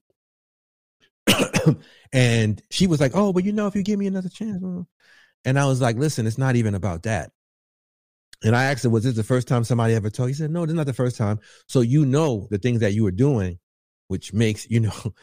[2.13, 4.83] and she was like, "Oh, but you know, if you give me another chance," uh,"
[5.45, 7.31] and I was like, "Listen, it's not even about that."
[8.45, 10.51] And I asked her, "Was this the first time somebody ever told?" you?" He said,
[10.51, 13.13] "No, this is not the first time." So you know the things that you were
[13.13, 13.59] doing,
[14.09, 15.15] which makes you know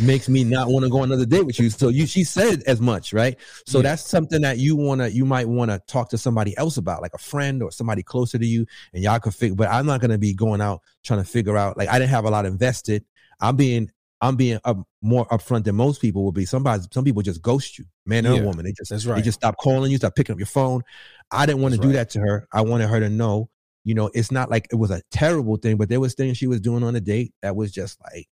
[0.00, 1.70] makes me not want to go another date with you.
[1.70, 3.36] So you, she said as much, right?
[3.66, 3.82] So Yeah.
[3.82, 7.14] that's something that you wanna, you might want to talk to somebody else about, like
[7.14, 9.56] a friend or somebody closer to you, and y'all could figure.
[9.56, 11.76] But I'm not gonna be going out trying to figure out.
[11.78, 13.04] Like I didn't have a lot invested.
[13.40, 16.44] I'm being I'm being up, more upfront than most people would be.
[16.44, 18.66] Somebody, some people just ghost you, man or Yeah, woman.
[18.66, 19.16] They just that's right.
[19.16, 20.82] they just stop calling you, stop picking up your phone.
[21.30, 21.94] I didn't want to do right.
[21.94, 22.46] that to her.
[22.52, 23.48] I wanted her to know,
[23.84, 26.46] you know, it's not like it was a terrible thing, but there was things she
[26.46, 28.28] was doing on a date that was just like,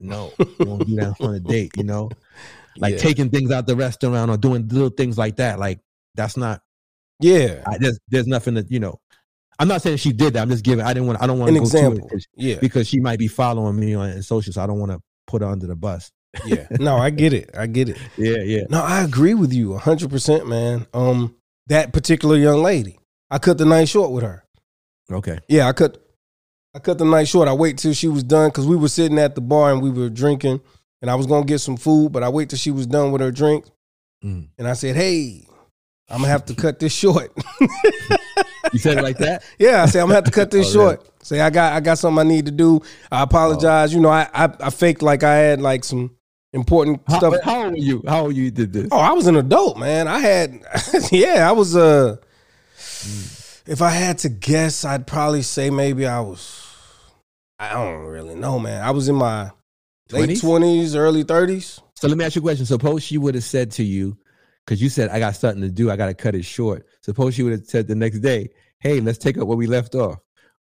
[0.00, 2.10] no, don't do that on a date, you know,
[2.76, 2.98] like yeah.
[2.98, 5.58] taking things out the restaurant or doing little things like that.
[5.58, 5.80] Like
[6.14, 6.60] that's not.
[7.20, 8.98] yeah, I, there's there's nothing that you know.
[9.58, 10.42] I'm not saying she did that.
[10.42, 10.84] I'm just giving.
[10.84, 11.22] I didn't want.
[11.22, 12.08] I don't want An to go to example.
[12.10, 12.56] it Yeah.
[12.60, 15.48] because she might be following me on social, so I don't want to put her
[15.48, 16.10] under the bus.
[16.46, 16.66] Yeah.
[16.80, 17.50] No, I get it.
[17.56, 17.98] I get it.
[18.16, 18.62] Yeah, yeah.
[18.70, 20.86] No, I agree with you 100%, man.
[20.94, 21.36] Um
[21.68, 22.98] that particular young lady.
[23.30, 24.42] I cut the night short with her.
[25.10, 25.38] Okay.
[25.48, 26.02] Yeah, I cut
[26.74, 27.48] I cut the night short.
[27.48, 29.90] I wait till she was done cuz we were sitting at the bar and we
[29.90, 30.60] were drinking
[31.02, 33.12] and I was going to get some food, but I wait till she was done
[33.12, 33.66] with her drink
[34.24, 34.46] Mm.
[34.56, 35.44] and I said, "Hey,
[36.08, 37.32] I'm going to have to cut this short."
[38.72, 39.42] You said it like that.
[39.58, 41.10] Yeah, I said I'm gonna have to cut this Oh, short.
[41.24, 42.80] Say I got I got something I need to do.
[43.10, 43.92] I apologize.
[43.92, 46.12] You know, I, I I faked like I had like some
[46.52, 47.34] important How, stuff.
[47.42, 48.02] how old were you?
[48.06, 48.88] How old you did this?
[48.92, 50.06] Oh, I was an adult, man.
[50.08, 50.60] I had
[51.10, 52.16] yeah, I was uh
[53.66, 56.61] if I had to guess, I'd probably say maybe I was
[57.62, 58.82] I don't really know, man.
[58.82, 59.50] I was in my
[60.10, 60.96] late 20s?
[60.96, 61.80] early thirties.
[61.94, 62.66] So let me ask you a question.
[62.66, 64.18] Suppose she would have said to you,
[64.66, 66.86] because you said I got something to do, I got to cut it short.
[67.02, 69.94] Suppose she would have said the next day, "Hey, let's take up where we left
[69.94, 70.18] off."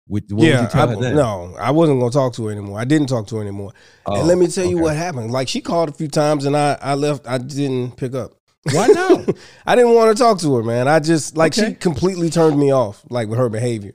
[0.08, 2.80] What, Yeah, I, no, I wasn't gonna talk to her anymore.
[2.80, 3.72] I didn't talk to her anymore.
[4.06, 5.32] Oh, and let oh, me tell you what happened.
[5.32, 7.28] Like she called a few times and I I left.
[7.28, 8.34] I didn't pick up.
[8.74, 9.38] Why not?
[9.66, 10.90] I didn't want to talk to her, man.
[10.90, 13.94] I just like she completely turned me off, like with her behavior.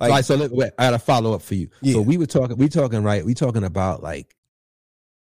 [0.00, 1.68] Like, right, so let, wait, I got a follow up for you.
[1.82, 1.94] Yeah.
[1.94, 4.34] So we were talking, we talking right, we talking about like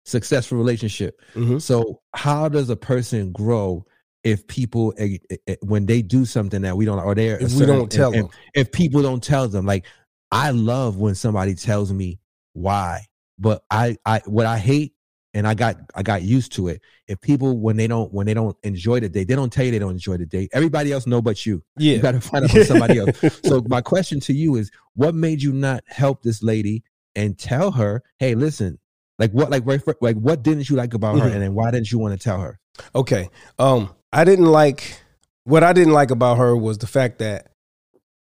[0.04, 1.20] successful relationship.
[1.34, 1.60] mhm.
[1.62, 3.86] So how does a person grow
[4.24, 7.54] if people eh, eh, eh, when they do something that we don't or they're if
[7.54, 9.86] we don't tell if, them, if people don't tell them like
[10.32, 12.18] I love when somebody tells me
[12.52, 13.06] why,
[13.38, 14.95] but I I what I hate
[15.36, 16.80] and I got I got used to it.
[17.08, 19.70] If people when they don't when they don't enjoy the date, they don't tell you
[19.70, 20.50] they don't enjoy the date.
[20.52, 21.62] Everybody else know but you.
[21.76, 21.98] You yeah.
[21.98, 23.40] got to find out from somebody else.
[23.44, 27.70] So my question to you is, what made you not help this lady and tell
[27.72, 28.78] her, hey, listen,
[29.18, 29.64] like what, like,
[30.00, 31.32] like what didn't you like about her, Mhm.
[31.34, 32.58] and then why didn't you want to tell her?
[32.94, 33.28] Okay.
[33.58, 35.00] Um, I didn't like
[35.44, 37.50] what I didn't like about her was the fact that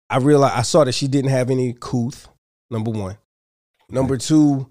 [0.09, 2.27] I realized I saw that she didn't have any couth.
[2.71, 3.17] Number one.
[3.89, 4.69] Number two,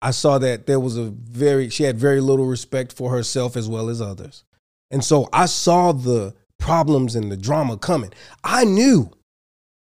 [0.00, 3.68] I saw that there was a very she had very little respect for herself as
[3.68, 4.44] well as others.
[4.90, 8.12] And so I saw the problems and the drama coming.
[8.42, 9.10] I knew,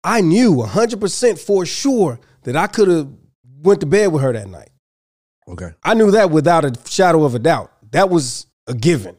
[0.03, 3.09] I knew 100% for sure that I could have
[3.63, 4.71] went to bed with her that night.
[5.49, 5.71] Okay.
[5.83, 7.71] I knew that without a shadow of a doubt.
[7.91, 9.17] That was a given,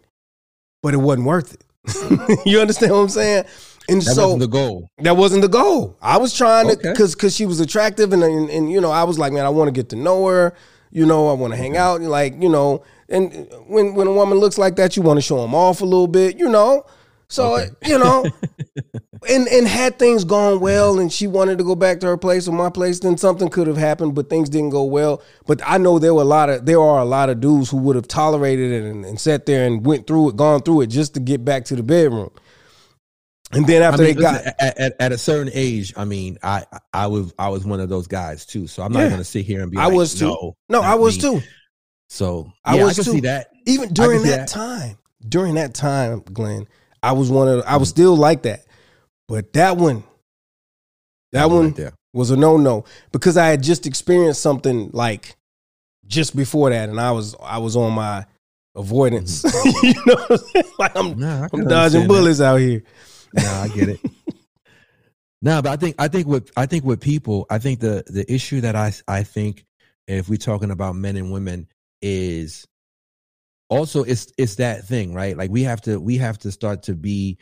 [0.81, 2.41] but it wasn't worth it.
[2.45, 3.45] you understand what I'm saying?
[3.87, 4.89] And That so wasn't the goal.
[4.97, 5.97] that wasn't the goal.
[6.01, 9.03] I was trying to because because she was attractive and, and and you know I
[9.03, 10.55] was like, man, I want to get to know her.
[10.95, 11.99] You know, I want to hang out.
[11.99, 15.21] Like you know, and uh, when when a woman looks like that, you want to
[15.21, 16.39] show them off a little bit.
[16.39, 16.85] You know,
[17.27, 17.65] so Okay.
[17.65, 18.25] Uh, you know,
[19.29, 22.47] and and had things gone well, and she wanted to go back to her place
[22.47, 24.15] or my place, then something could have happened.
[24.15, 25.21] But things didn't go well.
[25.45, 27.77] But I know there were a lot of there are a lot of dudes who
[27.79, 30.87] would have tolerated it and, and sat there and went through it, gone through it
[30.87, 32.31] just to get back to the bedroom.
[33.51, 36.37] And then after I mean, they got at, at, at a certain age, I mean,
[36.43, 38.67] I I was I was one of those guys too.
[38.67, 39.09] So I'm not Yeah.
[39.09, 39.77] going to sit here and be.
[39.77, 40.25] I like, was too.
[40.25, 41.47] No, No, I was me." too.
[42.09, 43.11] So I yeah, I, was can too.
[43.11, 43.47] see that.
[43.65, 44.47] Even during that, that.
[44.47, 46.67] time, during that time, Glenn,
[47.01, 47.63] I was one of.
[47.65, 47.95] I was mm-hmm.
[47.95, 48.65] still like that,
[49.27, 50.03] but that one,
[51.31, 55.35] that one right was a no no because I had just experienced something like
[56.07, 58.79] just before that, and I was I was on my mm-hmm.
[58.79, 59.43] avoidance.
[59.83, 60.65] you know, what I'm saying?
[60.79, 62.07] like I'm Nah, I I'm dodging understand that.
[62.07, 62.83] bullets out here.
[63.35, 63.99] No, I get it.
[65.41, 68.31] no, but I think I think with I think with people, I think the the
[68.31, 69.65] issue that I I think
[70.07, 71.67] if we're talking about men and women
[72.01, 72.65] is
[73.69, 75.35] also it's it's that thing, right?
[75.37, 77.37] Like we have to we have to start to be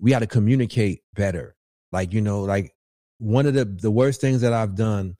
[0.00, 1.54] we got to communicate better.
[1.92, 2.74] Like you know, like
[3.18, 5.16] one of the the worst things that I've done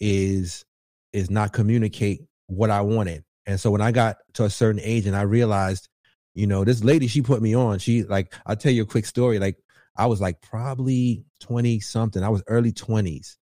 [0.00, 0.64] is
[1.12, 3.24] is not communicate what I wanted.
[3.46, 5.88] And so when I got to a certain age and I realized,
[6.36, 9.06] you know, this lady she put me on, she like I'll tell you a quick
[9.06, 9.38] story.
[9.38, 9.56] Like
[9.96, 12.22] I was like probably 20 something.
[12.22, 13.36] I was early 20s.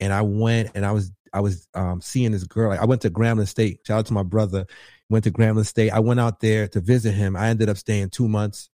[0.00, 2.70] And I went and I was I was um seeing this girl.
[2.70, 3.80] Like I went to Grambling State.
[3.86, 4.66] Shout out to my brother.
[5.08, 5.90] Went to Grambling State.
[5.90, 7.36] I went out there to visit him.
[7.36, 8.68] I ended up staying two months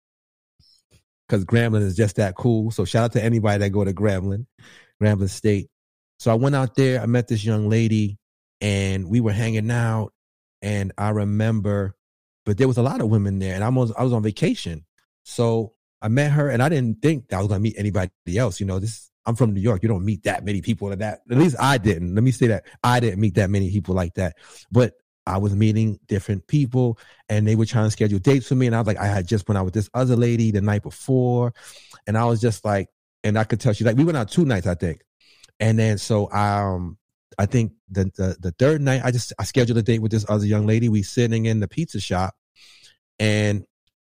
[1.26, 2.70] because Grambling is just that cool.
[2.70, 4.46] So shout out to anybody that go to Grambling,
[5.02, 5.68] Grambling State.
[6.18, 7.00] So I went out there.
[7.00, 8.18] I met this young lady,
[8.60, 10.12] and we were hanging out.
[10.62, 11.96] And I remember,
[12.44, 14.84] but there was a lot of women there, and I was I was on vacation.
[15.22, 18.60] So I met her, and I didn't think that I was gonna meet anybody else.
[18.60, 19.82] You know, this I'm from New York.
[19.82, 21.20] You don't meet that many people like that.
[21.30, 22.14] At least I didn't.
[22.14, 24.36] Let me say that I didn't meet that many people like that.
[24.70, 24.94] But
[25.26, 28.66] I was meeting different people, and they were trying to schedule dates for me.
[28.66, 30.82] And I was like, I had just went out with this other lady the night
[30.82, 31.54] before,
[32.06, 32.88] and I was just like,
[33.22, 35.02] and I could tell she like we went out two nights, I think.
[35.58, 36.98] And then so um
[37.38, 40.24] I think the, the the third night I just I scheduled a date with this
[40.28, 40.88] other young lady.
[40.88, 42.34] We sitting in the pizza shop
[43.18, 43.64] and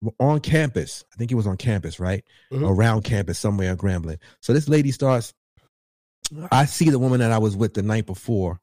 [0.02, 1.04] we're on campus.
[1.12, 2.24] I think it was on campus, right?
[2.52, 2.68] Mhm.
[2.68, 4.18] Around campus somewhere in Grambling.
[4.40, 5.34] So this lady starts
[6.52, 8.60] I see the woman that I was with the night before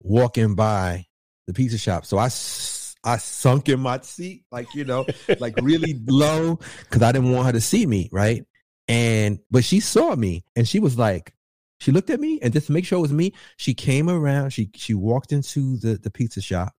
[0.00, 1.06] walking by
[1.46, 2.06] the pizza shop.
[2.06, 5.06] So I, s- I sunk in my seat, like, you know,
[5.38, 8.08] like really low because I didn't want her to see me.
[8.10, 8.44] Right.
[8.86, 11.34] And, but she saw me and she was like,
[11.80, 14.50] she looked at me and just to make sure it was me, she came around,
[14.50, 16.74] she, she walked into the, the pizza shop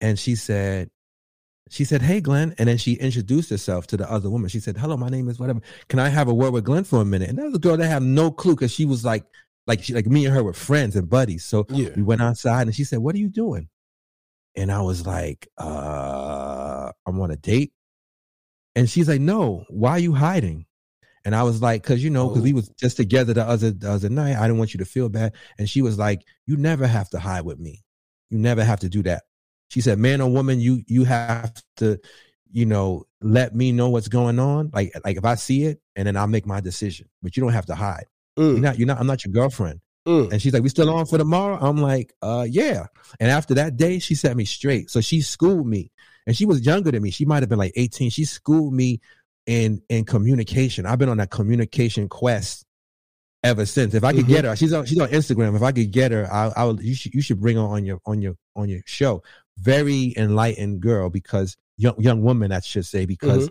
[0.00, 0.90] and she said,
[1.68, 2.54] she said, Hey, Glenn.
[2.58, 4.48] And then she introduced herself to the other woman.
[4.48, 5.60] She said, Hello, my name is whatever.
[5.88, 7.28] Can I have a word with Glenn for a minute?
[7.28, 9.24] And that was a girl that had no clue because she was like,
[9.66, 11.44] like, she, like me and her were friends and buddies.
[11.44, 11.88] So Yeah.
[11.96, 13.68] we went outside and she said, What are you doing?
[14.54, 17.72] And I was like, uh, I'm on a date.
[18.76, 20.65] And she's like, No, why are you hiding?
[21.26, 23.92] And I was like, Cause you know, because we was just together the other the
[23.92, 24.36] other night.
[24.38, 25.34] I didn't want you to feel bad.
[25.58, 27.84] And she was like, You never have to hide with me.
[28.30, 29.24] You never have to do that.
[29.70, 31.98] She said, Man or woman, you you have to,
[32.52, 34.70] you know, let me know what's going on.
[34.72, 37.08] Like, like if I see it and then I'll make my decision.
[37.22, 38.06] But you don't have to hide.
[38.36, 39.80] You're Mm, not, you're not, I'm not your girlfriend.
[40.06, 40.30] mm.
[40.32, 42.86] And she's like, "We still on for tomorrow?" I'm like, "Uh, yeah."
[43.20, 44.90] And after that day, she set me straight.
[44.90, 45.90] So she schooled me,
[46.26, 47.10] and she was younger than me.
[47.10, 48.10] She might have been like 18.
[48.10, 49.00] She schooled me
[49.46, 50.86] in in communication.
[50.86, 52.64] I've been on that communication quest
[53.42, 53.94] ever since.
[53.94, 54.28] If I could Mhm.
[54.28, 55.56] get her, she's on she's on Instagram.
[55.56, 56.80] If I could get her, I, I would.
[56.82, 59.22] You should you should bring her on your on your on your show.
[59.58, 63.48] Very enlightened girl because young young woman, I should say, because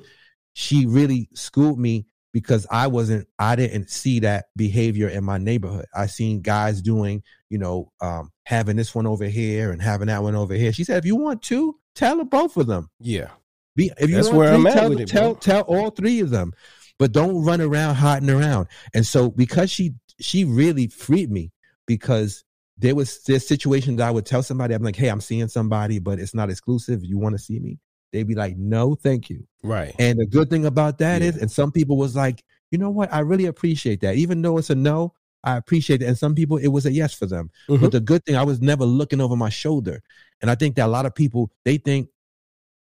[0.53, 5.86] she really schooled me because I wasn't, I didn't see that behavior in my neighborhood.
[5.95, 10.21] I seen guys doing, you know, um, having this one over here and having that
[10.21, 10.73] one over here.
[10.73, 12.89] She said, if you want two, tell her both of them.
[12.99, 13.29] Yeah.
[13.75, 15.39] Be, if you That's want where three, I'm at tell, with it, tell, bro.
[15.39, 16.53] tell all three of them,
[16.97, 18.67] but don't run around hiding around.
[18.93, 21.51] And so because she, she really freed me
[21.85, 22.43] because
[22.77, 25.99] there was this situation that I would tell somebody, I'm like, Hey, I'm seeing somebody,
[25.99, 27.03] but it's not exclusive.
[27.03, 27.79] You want to see me?
[28.13, 29.45] They'd be like, no, thank you.
[29.61, 29.93] Right.
[29.99, 31.41] And the good thing about that is, Yeah.
[31.41, 34.15] and some people was like, you know what, I really appreciate that.
[34.15, 36.05] Even though it's a no, I appreciate it.
[36.05, 37.49] And some people it was a yes for them.
[37.69, 37.81] Mhm.
[37.81, 40.01] But the good thing, I was never looking over my shoulder.
[40.41, 42.07] And I think that a lot of people they think,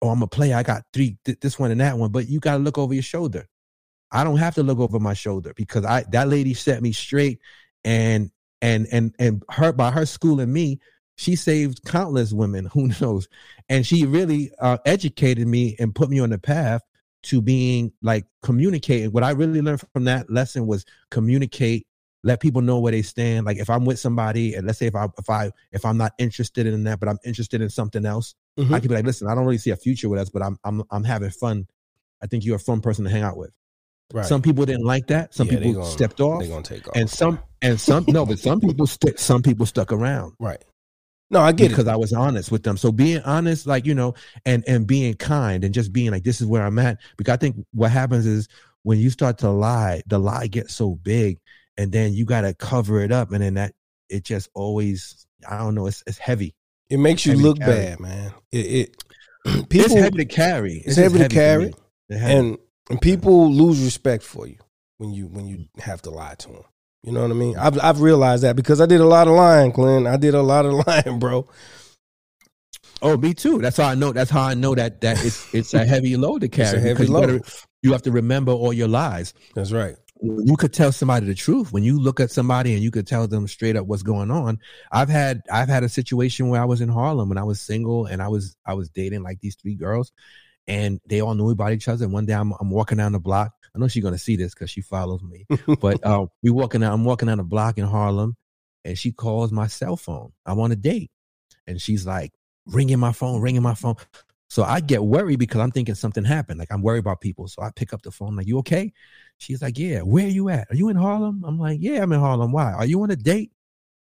[0.01, 0.55] oh, I'm a player.
[0.55, 2.11] I got three, th- this one and that one.
[2.11, 3.47] But you got to look over your shoulder.
[4.11, 7.39] I don't have to look over my shoulder because I that lady set me straight,
[7.85, 8.29] and
[8.61, 10.79] and and and her by her schooling me,
[11.15, 12.65] she saved countless women.
[12.73, 13.27] Who knows?
[13.69, 16.81] And she really uh, educated me and put me on the path
[17.23, 19.11] to being like communicating.
[19.11, 21.87] What I really learned from that lesson was communicate,
[22.23, 23.45] let people know where they stand.
[23.45, 26.13] Like if I'm with somebody, and let's say if I if I if I'm not
[26.19, 28.73] interested in that, but I'm interested in something else, Mhm.
[28.73, 30.57] I could be like, listen, I don't really see a future with us, but I'm
[30.63, 31.67] I'm I'm having fun.
[32.21, 33.51] I think you're a fun person to hang out with.
[34.13, 34.25] Right.
[34.25, 35.33] Some people didn't like that.
[35.33, 36.95] Some Yeah, people gonna- stepped off, They're gonna take off.
[36.95, 40.63] and some and some no, but some people st- some people stuck around right.
[41.31, 41.91] No, I get because it.
[41.91, 42.75] I was honest with them.
[42.75, 44.13] So being honest, like you know,
[44.45, 46.97] and and being kind and just being like, this is where I'm at.
[47.17, 48.49] Because I think what happens is
[48.83, 51.39] when you start to lie, the lie gets so big,
[51.77, 53.73] and then you got to cover it up, and then that
[54.09, 56.53] it just always, I don't know, it's it's heavy.
[56.89, 58.33] It makes you look bad, man.
[58.51, 59.03] It, it
[59.69, 60.77] people it's heavy to carry.
[60.85, 61.73] it's just heavy to carry,
[62.09, 62.33] heavy.
[62.33, 62.57] and
[62.89, 64.57] and people lose respect for you
[64.97, 66.63] when you when you have to lie to them.
[67.03, 67.57] You know what I mean?
[67.57, 70.05] I've I've realized that because I did a lot of lying, Clint.
[70.05, 71.47] I did a lot of lying, bro.
[73.01, 73.57] Oh, me too.
[73.59, 74.11] That's how I know.
[74.11, 76.77] That's how I know that that it's it's a heavy load to carry.
[76.77, 77.51] A heavy because you gotta- load.
[77.83, 79.33] You have to remember all your lies.
[79.55, 79.95] That's right.
[80.21, 81.73] You could tell somebody the truth.
[81.73, 84.59] When you look at somebody and you could tell them straight up what's going on.
[84.91, 88.05] I've had I've had a situation where I was in Harlem when I was single
[88.05, 90.11] and I was I was dating like these three girls,
[90.67, 92.05] and they all knew about each other.
[92.05, 93.51] And one day I'm I'm walking down the block.
[93.75, 95.47] I know she's gonna see this because she follows me.
[95.81, 96.93] but uh, we walking out.
[96.93, 98.35] I'm walking down the block in Harlem,
[98.85, 100.33] and she calls my cell phone.
[100.45, 101.09] I'm on a date,
[101.65, 102.31] and she's like
[102.67, 103.95] ringing my phone, ringing my phone.
[104.51, 106.59] So I get worried because I'm thinking something happened.
[106.59, 107.47] Like I'm worried about people.
[107.47, 108.35] So I pick up the phone.
[108.35, 108.91] Like, you okay?
[109.37, 110.01] She's like, yeah.
[110.01, 110.67] Where are you at?
[110.69, 111.41] Are you in Harlem?
[111.47, 112.51] I'm like, yeah, I'm in Harlem.
[112.51, 112.73] Why?
[112.73, 113.53] Are you on a date?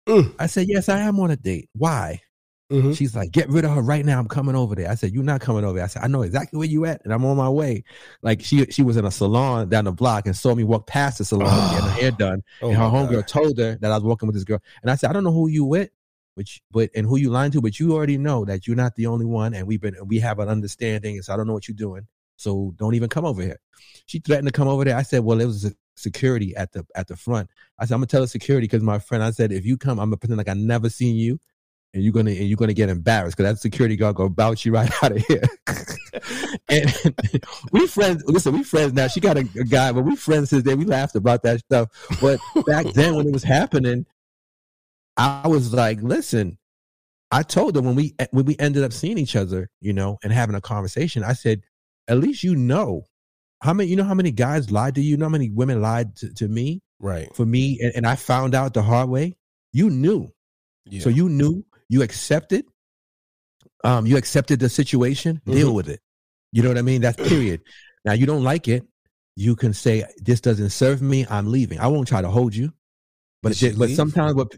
[0.08, 0.34] Mm.
[0.40, 1.70] I said, yes, I am on a date.
[1.74, 2.22] Why?
[2.72, 2.96] Mhm.
[2.96, 4.20] She's like, get rid of her right now.
[4.20, 4.90] I'm coming over there.
[4.90, 5.84] I said, you're not coming over there.
[5.84, 7.84] I said, I know exactly where you at, and I'm on my way.
[8.22, 11.18] Like she she was in a salon down the block and saw me walk past
[11.18, 12.42] the salon getting her hair done.
[12.62, 13.28] Oh and her homegirl God.
[13.28, 14.60] told her that I was walking with this girl.
[14.82, 15.90] And I said, I don't know who you with,
[16.38, 19.08] which but and who you lying to, but you already know that you're not the
[19.08, 21.16] only one, and we've been we have an understanding.
[21.16, 22.06] And so I don't know what you're doing.
[22.36, 23.60] So don't even come over here.
[24.06, 24.96] She threatened to come over there.
[24.96, 27.50] I said, Well, it was a security at the at the front.
[27.80, 30.00] I said, I'm gonna tell the security because my friend, I said, if you come,
[30.00, 31.40] I'm gonna pretend like I never seen you.
[31.96, 34.74] And you're gonna and you're gonna get embarrassed because that security guard gonna bounce you
[34.74, 35.44] right out of here.
[36.70, 36.94] and
[37.72, 38.24] we friends.
[38.28, 39.08] Listen, we friends now.
[39.08, 40.78] She got a, a guy, but we friends then.
[40.78, 41.90] We laughed about that stuff.
[42.22, 44.06] But back then, when it was happening,
[45.18, 46.58] I was like, listen.
[47.30, 50.32] I told them when we when we ended up seeing each other, you know, and
[50.32, 51.24] having a conversation.
[51.26, 51.62] I said,
[52.08, 53.04] at least you know
[53.62, 53.90] how many.
[53.90, 55.12] You know how many guys lied to you.
[55.12, 56.82] You know how many women lied to, to me.
[57.00, 57.28] Right.
[57.36, 59.36] for me, and, and I found out the hard way.
[59.74, 60.32] You knew,
[60.86, 61.02] Yeah.
[61.02, 62.66] so you knew, you accepted,
[63.84, 65.76] um, you accepted the situation, deal Mhm.
[65.76, 66.00] with it.
[66.52, 67.02] You know what I mean?
[67.02, 67.62] That's period.
[68.06, 68.84] now you don't like it,
[69.36, 71.26] you can say this doesn't serve me.
[71.30, 71.78] I'm leaving.
[71.80, 72.74] I won't try to hold you,
[73.44, 74.56] but it, but sometimes what?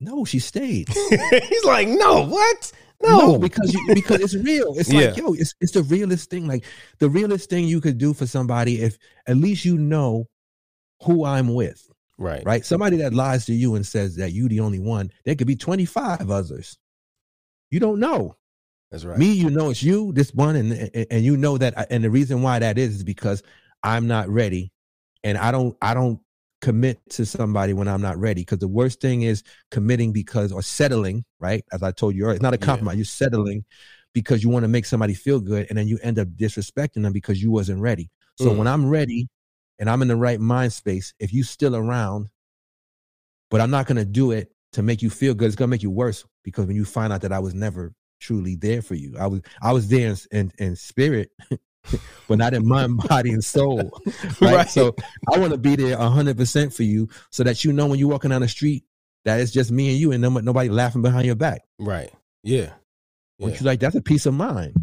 [0.00, 0.88] No, she stayed.
[1.48, 2.72] He's like, no, what?
[3.02, 3.38] No, No.
[3.38, 4.74] because you, because it's real.
[4.78, 6.46] It's like yo, it's it's the realest thing.
[6.46, 6.64] Like
[6.98, 10.26] the realest thing you could do for somebody if at least you know
[11.02, 12.42] who I'm with, right.
[12.44, 12.64] right?
[12.64, 15.56] Somebody that lies to you and says that you the only one, there could be
[15.56, 16.78] 25 others.
[17.70, 18.36] You don't know.
[18.90, 19.18] That's right.
[19.18, 21.88] Me, you know it's you, this one, and and, and you know that.
[21.90, 23.42] And the reason why that is is because
[23.82, 24.72] I'm not ready,
[25.22, 26.20] and I don't I don't
[26.60, 28.42] commit to somebody when I'm not ready.
[28.42, 31.64] Because the worst thing is committing because or settling, right?
[31.72, 32.66] As I told you earlier, it's not a Yeah.
[32.66, 32.96] compromise.
[32.96, 33.64] You're settling
[34.12, 37.12] because you want to make somebody feel good, and then you end up disrespecting them
[37.12, 38.10] because you wasn't ready.
[38.36, 38.56] So Mm.
[38.58, 39.28] when I'm ready
[39.78, 42.28] and I'm in the right mind space, if you still around,
[43.50, 45.90] but I'm not gonna do it to make you feel good, it's gonna make you
[45.90, 49.26] worse because when you find out that I was never truly there for you, I
[49.26, 51.30] was I was there in in, in spirit,
[52.28, 53.90] but not in mind, body, and soul.
[54.40, 54.54] Right.
[54.56, 54.68] Right.
[54.68, 54.94] So
[55.32, 58.08] I want to be there hundred percent for you, so that you know when you're
[58.08, 58.84] walking down the street
[59.24, 61.62] that it's just me and you, and nobody laughing behind your back.
[61.78, 62.12] Right.
[62.42, 62.70] Yeah.
[63.38, 63.58] When Yeah.
[63.60, 64.74] you like, that's a peace of mind.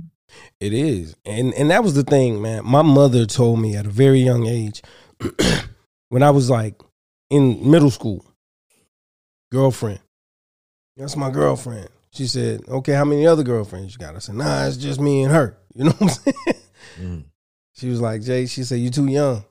[0.60, 1.16] It is.
[1.26, 2.66] And and that was the thing, man.
[2.66, 4.82] My mother told me at a very young age
[6.10, 6.82] when I was like
[7.30, 8.26] in middle school,
[9.52, 10.00] girlfriend.
[10.98, 11.90] That's my girlfriend.
[12.12, 14.16] She said, Okay, how many other girlfriends you got?
[14.16, 15.58] I said, Nah, it's just me and her.
[15.76, 16.62] You know what I'm saying?
[17.00, 17.26] Mm.
[17.74, 19.44] She was like, Jay, she said, You're too young.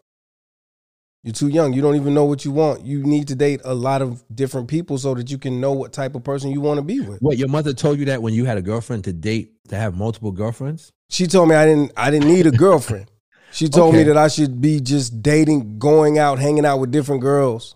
[1.23, 1.73] You're too young.
[1.73, 2.85] You don't even know what you want.
[2.85, 5.93] You need to date a lot of different people so that you can know what
[5.93, 7.21] type of person you want to be with.
[7.21, 9.97] What your mother told you that when you had a girlfriend to date to have
[9.97, 10.93] multiple girlfriends?
[11.11, 13.09] She told me I didn't I didn't need a girlfriend.
[13.55, 17.21] She told me that I should be just dating, going out, hanging out with different
[17.21, 17.75] girls.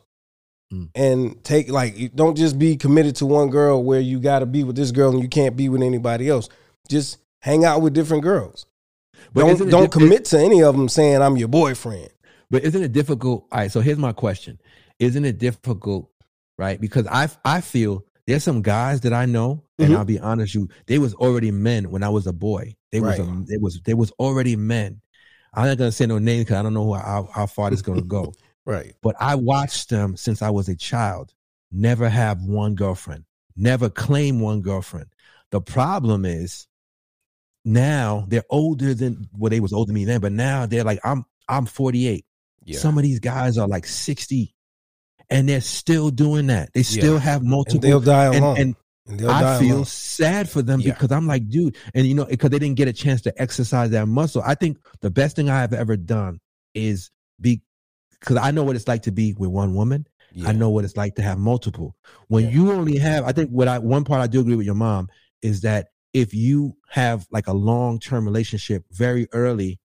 [0.73, 0.89] Mm.
[0.95, 4.65] And take like don't just be committed to one girl where you got to be
[4.65, 6.49] with this girl and you can't be with anybody else.
[6.89, 8.65] Just hang out with different girls.
[9.33, 12.09] But don't don't commit to any of them saying I'm your boyfriend.
[12.51, 13.47] But isn't it difficult?
[13.51, 14.61] All right, so here's my question:
[14.99, 16.11] Isn't it difficult,
[16.59, 16.81] right?
[16.81, 19.97] Because I I feel there's some guys that I know, and Mhm.
[19.97, 22.77] I'll be honest, with you they was already men when I was a boy.
[22.93, 25.01] They was a, they was they was already men.
[25.55, 28.03] I'm not gonna say no names because I don't know how how far this gonna
[28.03, 28.33] go.
[28.67, 28.95] Right.
[29.01, 31.33] But I watched them since I was a child.
[31.71, 33.23] Never have one girlfriend.
[33.57, 35.07] Never claim one girlfriend.
[35.53, 36.67] The problem is
[37.67, 41.01] now they're older than well, they was older than me then, but now they're like
[41.05, 42.25] I'm I'm 48.
[42.65, 42.79] Yeah.
[42.79, 44.55] Some of these guys are like 60
[45.29, 46.73] and they're still doing that.
[46.73, 47.21] They still Yeah.
[47.21, 48.61] have and multiple they'll die and, alone.
[48.61, 48.77] and
[49.09, 49.85] And they'll I feel alone.
[49.85, 50.93] sad for them Yeah.
[50.95, 53.91] because I'm like, dude, and you know, because they didn't get a chance to exercise
[53.91, 54.43] that muscle.
[54.45, 56.39] I think the best thing I have ever done
[56.75, 57.11] is
[57.41, 57.63] be
[58.21, 60.07] because I know what it's like to be with one woman.
[60.45, 61.95] I know what it's like to have multiple.
[62.29, 64.75] When you only have, I think what I one part I do agree with your
[64.75, 65.09] mom
[65.41, 69.79] is that if you have like a long term relationship very early,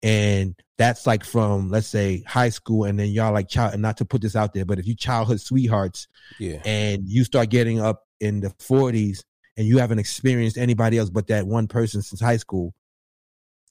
[0.00, 3.96] and that's like from let's say high school, and then y'all like child, and not
[3.96, 6.06] to put this out there, but if you childhood sweethearts
[6.38, 6.62] Yeah.
[6.64, 9.24] and you start getting up in the 40s
[9.56, 12.74] and you haven't experienced anybody else but that one person since high school,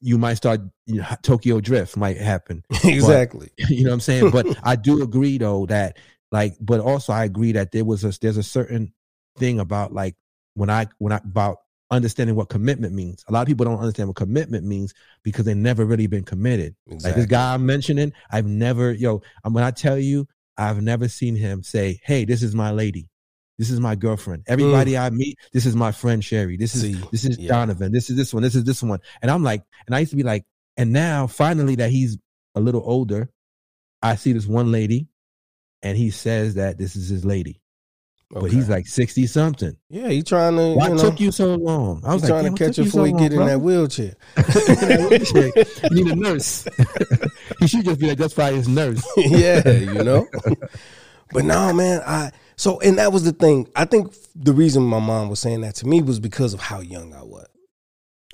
[0.02, 2.62] you might start you know, Tokyo drift might happen.
[2.84, 3.52] exactly.
[3.70, 4.32] you know what I'm saying?
[4.32, 5.98] But I do agree though that
[6.30, 8.94] like, but also I agree that there was a there's a certain
[9.38, 10.16] thing about like
[10.56, 11.60] when I when I about
[11.92, 13.24] understanding what commitment means.
[13.28, 16.76] A lot of people don't understand what commitment means because they've never really been committed.
[16.88, 17.22] Like Exactly.
[17.22, 20.28] this guy I'm mentioning, I've never, yo, I'm when I tell you,
[20.58, 23.10] I've never seen him say, Hey, this is my lady.
[23.58, 24.44] This is my girlfriend.
[24.48, 26.58] Everybody I meet, this is my friend Sherry.
[26.58, 27.02] This is Mm.
[27.02, 27.50] See, this is yeah.
[27.50, 27.92] Donovan.
[27.92, 28.42] This is this one.
[28.42, 29.00] This is this one.
[29.22, 30.46] And I'm like, and I used to be like,
[30.78, 32.18] and now finally that he's
[32.56, 33.30] a little older,
[34.02, 35.08] I see this one lady,
[35.84, 37.61] and he says that this is his lady.
[38.34, 39.76] But he's like 60 something.
[39.90, 42.02] Yeah, he trying to Why you know took you so long?
[42.06, 44.16] I was like, trying to catch you before he so get in that wheelchair.
[45.92, 46.66] you need a nurse.
[47.60, 49.06] he should just be like, that's probably his nurse.
[49.18, 50.28] yeah, you know.
[51.32, 53.68] but no, man, I so and that was the thing.
[53.76, 56.80] I think the reason my mom was saying that to me was because of how
[56.80, 57.48] young I was.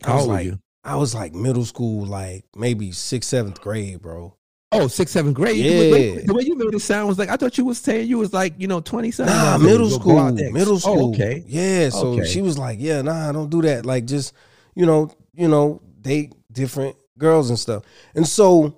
[0.03, 0.59] I How was old were you?
[0.83, 4.36] I was like middle school, like maybe sixth, seventh grade, bro.
[4.73, 5.63] Oh, sixth, seventh grade.
[5.63, 6.21] The way- Yeah.
[6.25, 8.33] The way you made it sound was like, I thought you was saying you was
[8.33, 9.33] like, you know, 20 something.
[9.33, 10.51] Nah, I was like, middle school, go out X.
[10.53, 11.13] middle Oh, school.
[11.13, 11.43] okay.
[11.47, 12.25] Yeah, so Okay.
[12.27, 13.85] she was like, "Yeah, nah, don't do that.
[13.85, 14.33] Like, just
[14.75, 18.75] you know, you know, date different girls and stuff." And so,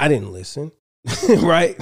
[0.00, 0.72] I didn't listen,
[1.28, 1.78] right?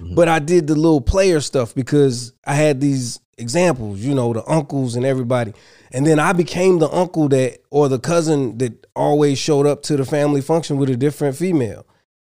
[0.00, 0.14] Mhm.
[0.14, 4.48] But I did the little player stuff because I had these examples, you know, the
[4.48, 5.52] uncles and everybody,
[5.92, 9.96] and then I became the uncle that or the cousin that always showed up to
[9.96, 11.84] the family function with a different female.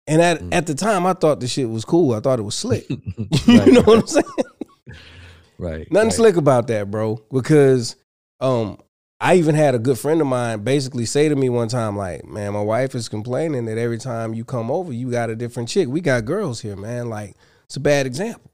[0.07, 0.53] And at, Mm.
[0.53, 2.13] at the time, I thought the shit was cool.
[2.13, 2.85] I thought it was slick.
[2.89, 2.97] you
[3.47, 4.25] Right, know what I'm saying?
[5.57, 5.91] right.
[5.91, 6.13] Nothing right.
[6.15, 7.21] slick about that, bro.
[7.31, 7.95] Because
[8.39, 8.77] um,
[9.19, 12.25] I even had a good friend of mine basically say to me one time, like,
[12.25, 15.69] "Man, my wife is complaining that every time you come over, you got a different
[15.69, 15.87] chick.
[15.87, 17.09] We got girls here, man.
[17.09, 17.35] Like,
[17.65, 18.51] it's a bad example."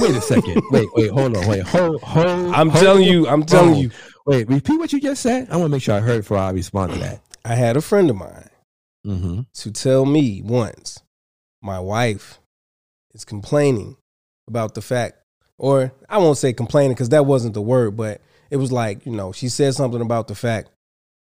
[0.00, 0.62] Wait a second.
[0.70, 1.46] Wait, wait, hold on.
[1.46, 2.26] Wait, hold, hold.
[2.54, 3.82] I'm hold telling you, I'm telling phone.
[3.82, 3.90] you,
[4.26, 5.48] Wait, repeat what you just said.
[5.50, 7.20] I want to make sure I heard before I respond to that.
[7.44, 8.48] I had a friend of mine
[9.06, 9.40] Mm-hmm.
[9.54, 11.02] to tell me once
[11.60, 12.38] my wife
[13.14, 13.96] is complaining
[14.46, 15.16] about the fact,
[15.58, 19.12] or I won't say complaining because that wasn't the word, but it was like, you
[19.12, 20.70] know, she said something about the fact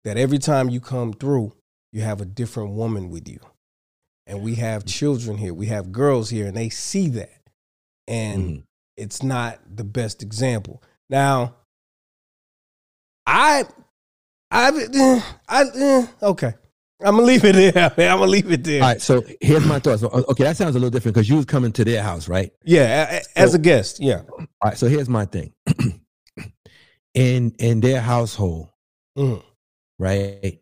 [0.04, 1.54] that every time you come through,
[1.94, 3.40] you have a different woman with you.
[4.28, 7.42] And we have children here, we have girls here, and they see that.
[8.08, 8.64] And Mhm.
[8.98, 10.82] it's not the best example.
[11.10, 11.56] Now,
[13.26, 13.64] I,
[14.52, 14.70] I,
[15.48, 16.54] I, eh, okay.
[17.04, 18.12] I'm gonna leave it there, man.
[18.12, 18.82] I'm gonna leave it there.
[18.82, 20.04] All right, so here's my thoughts.
[20.04, 22.52] Okay, that sounds a little different because you was coming to their house, right?
[22.64, 24.00] Yeah, as a guest.
[24.00, 24.22] Yeah.
[24.38, 25.54] All right, so here's my thing.
[27.14, 28.70] in in their household,
[29.18, 29.44] Mhm.
[30.00, 30.60] right?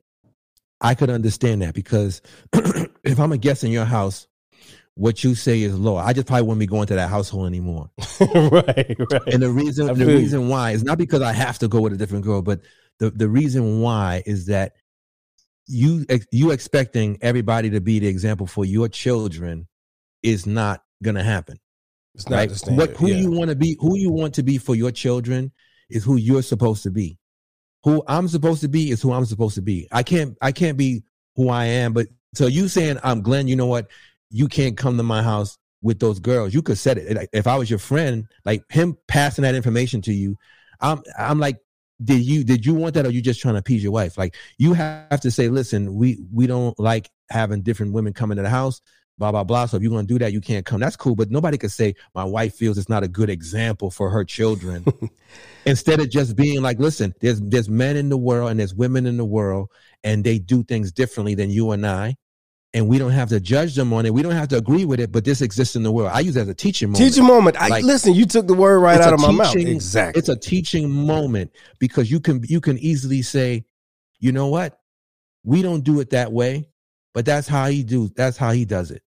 [0.81, 2.21] I could understand that because
[3.03, 4.27] if I'm a guest in your house,
[4.95, 5.97] what you say is law.
[5.97, 7.89] I just probably wouldn't be going to that household anymore.
[8.19, 9.27] right, right.
[9.27, 11.93] And the reason I the reason why is not because I have to go with
[11.93, 12.61] a different girl, but
[12.99, 14.73] the, the reason why is that
[15.72, 19.67] you you expecting everybody to be the example for your children
[20.22, 21.57] is not gonna happen.
[22.13, 22.51] It's not right?
[22.67, 23.15] What who yeah.
[23.15, 25.51] you want to be, who you want to be for your children
[25.89, 27.17] is who you're supposed to be.
[27.84, 29.88] Who I'm supposed to be is who I'm supposed to be.
[29.91, 31.03] I can't I can't be
[31.36, 33.89] who I am, but so you saying I'm Glenn, you know what?
[34.30, 36.53] You can't come to my house with those girls.
[36.53, 37.30] You could set it.
[37.34, 40.38] If I was your friend, like him passing that information to you,
[40.82, 41.59] I'm I'm like,
[42.04, 44.18] did you did you want that or you just trying to appease your wife?
[44.18, 48.43] Like you have to say, listen, we we don't like having different women come into
[48.43, 48.82] the house
[49.22, 49.68] blah blah blah.
[49.68, 50.80] So if you're gonna do that, you can't come.
[50.80, 54.10] That's cool, but nobody could say my wife feels it's not a good example for
[54.10, 54.84] her children.
[55.66, 59.06] Instead of just being like, listen, there's there's men in the world and there's women
[59.06, 59.70] in the world,
[60.04, 62.16] and they do things differently than you and I,
[62.74, 64.13] and we don't have to judge them on it.
[64.13, 66.11] We don't have to agree with it, but this exists in the world.
[66.13, 67.09] I use it as a teaching moment.
[67.09, 67.57] Teaching moment.
[67.61, 69.55] I, Like, listen, you took the word right out of my mouth.
[69.55, 70.19] Exactly.
[70.19, 73.65] It's a teaching moment because you can you can easily say,
[74.19, 74.80] you know what,
[75.43, 76.69] we don't do it that way,
[77.13, 78.09] but that's how he do.
[78.15, 79.01] That's how he does it.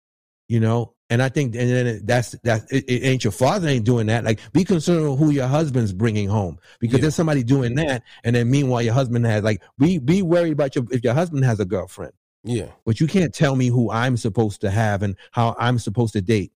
[0.49, 2.63] You know, and I think and then it- that's that.
[2.69, 4.25] It, it ain't your father ain't doing that.
[4.25, 7.03] Like, be concerned with who your husband's bringing home because Yeah.
[7.03, 10.75] there's somebody doing that, and then meanwhile your husband has like be be worried about
[10.75, 12.11] your if your husband has a girlfriend,
[12.43, 12.67] yeah.
[12.85, 16.21] but you can't tell me who I'm supposed to have and how I'm supposed to
[16.21, 16.51] date.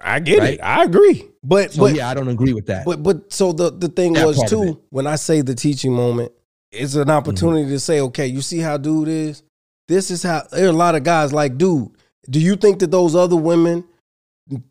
[0.00, 0.54] I get Right?
[0.54, 0.60] it.
[0.60, 1.28] I agree.
[1.44, 2.84] But So but yeah, I don't agree with that.
[2.84, 6.32] but but so the the thing That was too when I say the teaching moment,
[6.70, 7.10] it's an mm-hmm.
[7.10, 9.42] opportunity to say, okay, you see how dude is.
[9.88, 11.90] This is how there are a lot of guys like, dude.
[12.30, 13.84] Do you think that those other women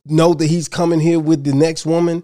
[0.05, 2.23] know that he's coming here with the next woman?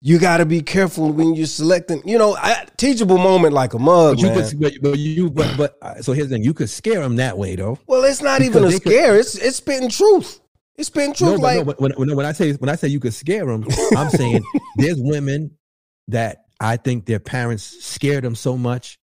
[0.00, 2.02] You got to be careful when you're selecting.
[2.06, 4.48] You know, I, teachable moment like a mug, But you man.
[4.48, 7.16] could, but, but you, but, but uh, so here's the thing: you could scare them
[7.16, 7.78] that way, though.
[7.88, 9.16] well, it's not even a they could- scare.
[9.18, 10.40] It's it's spitting truth.
[10.76, 11.30] It's spitting truth.
[11.32, 13.44] No, but like no, when, when, when I say when I say you could scare
[13.46, 14.44] them, I'm saying
[14.76, 15.56] there's women
[16.06, 19.00] that I think their parents scared them so much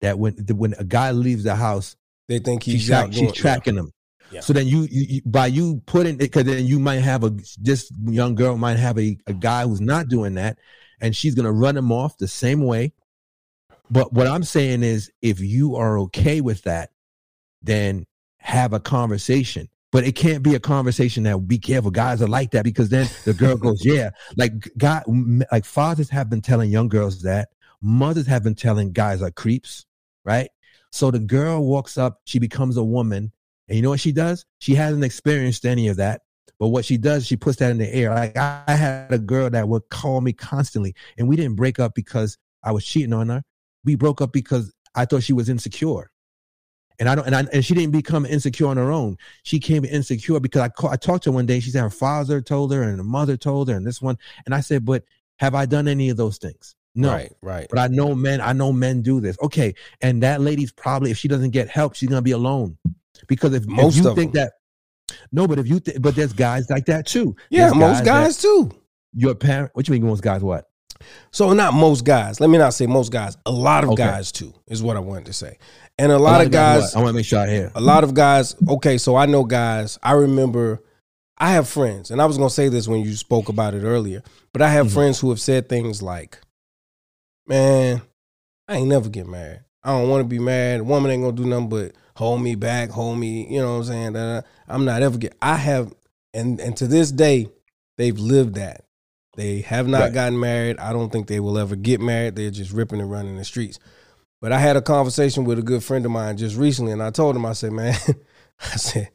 [0.00, 1.94] that when when a guy leaves the house,
[2.28, 3.92] they think he's she's, out track, she's tracking them.
[4.32, 4.40] Yeah.
[4.40, 7.34] So then you, you, you by you putting it because then you might have a
[7.58, 10.58] this young girl might have a, a guy who's not doing that,
[11.00, 12.92] and she's gonna run him off the same way.
[13.90, 16.90] But what I'm saying is, if you are okay with that,
[17.60, 18.06] then
[18.38, 19.68] have a conversation.
[19.90, 21.90] But it can't be a conversation that be careful.
[21.90, 24.10] Guys are like that because then the girl goes, yeah.
[24.36, 25.04] Like God,
[25.52, 27.50] like fathers have been telling young girls that.
[27.82, 29.84] Mothers have been telling guys are creeps,
[30.24, 30.48] right?
[30.90, 33.32] So the girl walks up, she becomes a woman,
[33.68, 34.44] and you know what she does?
[34.58, 36.22] She hasn't experienced any of that.
[36.58, 38.14] But what she does, she puts that in the air.
[38.14, 41.80] Like I I had a girl that would call me constantly, and we didn't break
[41.80, 43.42] up because I was cheating on her.
[43.84, 46.10] We broke up because I thought she was insecure.
[46.98, 49.16] And I don't, and, I, and she didn't become insecure on her own.
[49.42, 51.58] She came insecure because I, call, I talked to her one day.
[51.58, 54.16] She said her father told her and her mother told her and this one.
[54.46, 55.02] And I said, but
[55.38, 56.76] have I done any of those things?
[56.94, 57.10] No.
[57.10, 57.66] Right, right.
[57.70, 59.36] But I know men, I know men do this.
[59.42, 59.74] Okay.
[60.00, 62.76] And that lady's probably, if she doesn't get help, she's going to be alone.
[63.28, 64.48] Because if, Most if you of think them.
[65.08, 67.36] that, no, but if you, th- but there's guys like that too.
[67.50, 68.70] Yeah, There's most that guys too.
[69.14, 70.68] Your parent, what you mean most guys what?
[71.32, 72.40] So not most guys.
[72.40, 73.36] Let me not say most guys.
[73.44, 74.04] A lot of Okay.
[74.04, 75.58] guys too is what I wanted to say.
[75.98, 76.94] And a lot, of guys?
[76.94, 77.72] I want to make sure I hear.
[77.74, 78.54] a lot of guys.
[78.68, 79.98] Okay, so I know guys.
[80.02, 80.82] I remember.
[81.38, 84.22] I have friends, and I was gonna say this when you spoke about it earlier,
[84.52, 84.92] but I have Mhm.
[84.94, 86.38] friends who have said things like,
[87.46, 88.00] "Man,
[88.68, 89.60] I ain't never get married.
[89.82, 90.80] I don't want to be married.
[90.80, 93.78] A woman ain't gonna do nothing but hold me back, hold me, you know what
[93.78, 94.12] I'm saying?
[94.14, 94.46] Da, da.
[94.68, 95.92] I'm not ever get I have
[96.34, 97.48] and and to this day,
[97.98, 98.84] they've lived that.
[99.36, 100.12] They have not Right.
[100.14, 100.78] gotten married.
[100.78, 102.36] I don't think they will ever get married.
[102.36, 103.78] They're just ripping and running the streets.
[104.42, 107.10] But I had a conversation with a good friend of mine just recently, and I
[107.10, 107.94] told him, I said, man,
[108.60, 109.08] I said,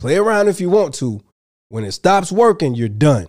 [0.00, 1.20] play around if you want to.
[1.68, 3.28] When it stops working, you're done.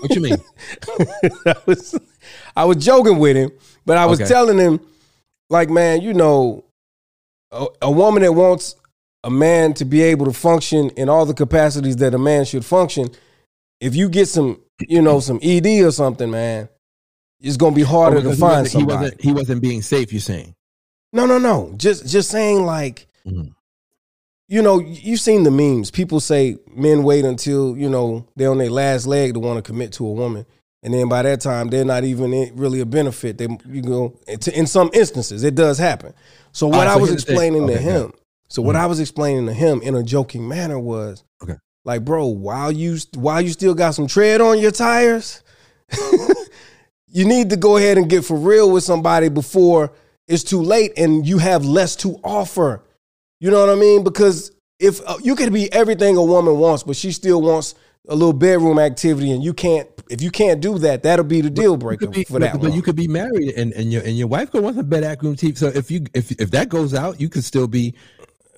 [0.00, 0.42] What you mean?
[1.46, 1.98] I was
[2.56, 3.50] I was joking with him,
[3.86, 4.28] but I was Okay.
[4.28, 4.80] telling him,
[5.48, 6.63] like, man, you know,
[7.54, 8.76] a, a woman that wants
[9.22, 12.64] a man to be able to function in all the capacities that a man should
[12.64, 13.08] function,
[13.80, 16.68] if you get some, you know, some ED or something, man,
[17.40, 18.96] it's gonna be harder Oh, to he find he somebody.
[19.04, 20.12] wasn't, he wasn't being safe.
[20.12, 20.54] You're saying?
[21.12, 21.72] No, no, no.
[21.76, 23.52] Just just saying like Mhm.
[24.48, 25.90] you know, you've seen the memes.
[25.90, 29.62] People say men wait until, you know, they're on their last leg to want to
[29.62, 30.44] commit to a woman.
[30.84, 33.38] And then by that time, they're not even really a benefit.
[33.38, 36.12] They, you know, in some instances, it does happen.
[36.52, 37.34] So what right, I so was here's the thing.
[37.34, 38.12] explaining to Okay, him,
[38.48, 38.80] so what Mhm.
[38.80, 41.56] I was explaining to him in a joking manner was, Okay.
[41.86, 45.40] like, bro, while you while you still got some tread on your tires,
[47.08, 49.90] you need to go ahead and get for real with somebody before
[50.28, 52.82] it's too late and you have less to offer.
[53.40, 54.04] You know what I mean?
[54.04, 57.74] Because if uh, you could be everything a woman wants, but she still wants
[58.08, 59.88] a little bedroom activity, and you can't.
[60.10, 62.70] If you can't do that, that'll be the deal breaker be, for that but, one.
[62.70, 65.02] but you could be married and, and your and your wife could want some bed
[65.22, 65.56] room TV.
[65.56, 67.94] So if you if if that goes out, you could still be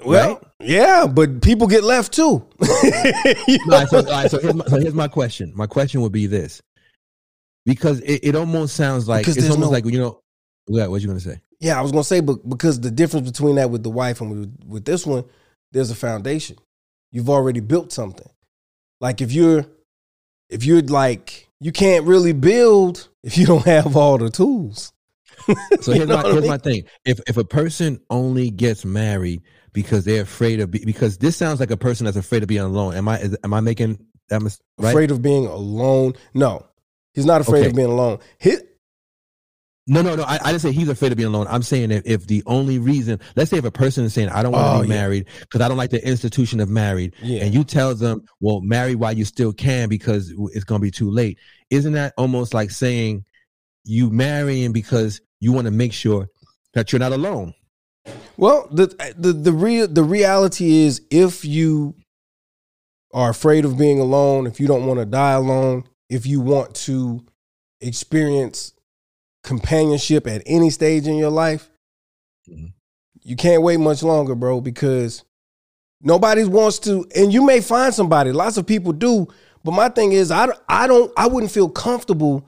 [0.04, 0.42] well, right?
[0.60, 2.46] yeah, but people get left too.
[3.48, 5.52] You All right, so, right, so, here's my, so here's my question.
[5.54, 6.60] My question would be this,
[7.64, 10.20] because it, it almost sounds like Because it's almost no- like you know.
[10.66, 11.40] What what you gonna say?
[11.60, 14.30] Yeah, I was gonna say, but because the difference between that with the wife and
[14.30, 15.24] with, with this one,
[15.70, 16.56] there's a foundation.
[17.12, 18.28] You've already built something.
[19.00, 19.66] Like if you're,
[20.48, 24.92] if you're like, you can't really build if you don't have all the tools.
[25.80, 26.46] So here's my what I mean?
[26.48, 26.84] my thing.
[27.04, 29.42] If if a person only gets married
[29.72, 32.62] because they're afraid of be, because this sounds like a person that's afraid of being
[32.62, 32.94] alone.
[32.94, 34.90] Am I is, am I making that mis- right?
[34.90, 36.14] Afraid of being alone.
[36.34, 36.66] No,
[37.14, 37.68] he's not afraid Okay.
[37.68, 38.18] of being alone.
[38.38, 38.64] His,
[39.88, 40.24] No, no, no.
[40.24, 41.46] I, I didn't say he's afraid of being alone.
[41.48, 44.42] I'm saying if, if the only reason, let's say if a person is saying, I
[44.42, 44.94] don't want to Oh, be yeah.
[44.94, 48.60] married because I don't like the institution of married, yeah, and you tell them, well,
[48.60, 51.38] marry while you still can because it's going to be too late.
[51.70, 53.24] Isn't that almost like saying
[53.84, 56.26] you marrying because you want to make sure
[56.74, 57.54] that you're not alone?
[58.36, 61.94] Well, the the the real the reality is if you
[63.14, 66.74] are afraid of being alone, if you don't want to die alone, if you want
[66.74, 67.24] to
[67.80, 68.72] experience
[69.46, 71.70] companionship at any stage in your life,
[72.50, 72.72] Mhm.
[73.22, 75.24] you can't wait much longer, bro, because
[76.02, 78.32] nobody wants to and you may find somebody.
[78.32, 79.26] Lots of people do,
[79.64, 82.44] but my thing is I I don't I wouldn't feel comfortable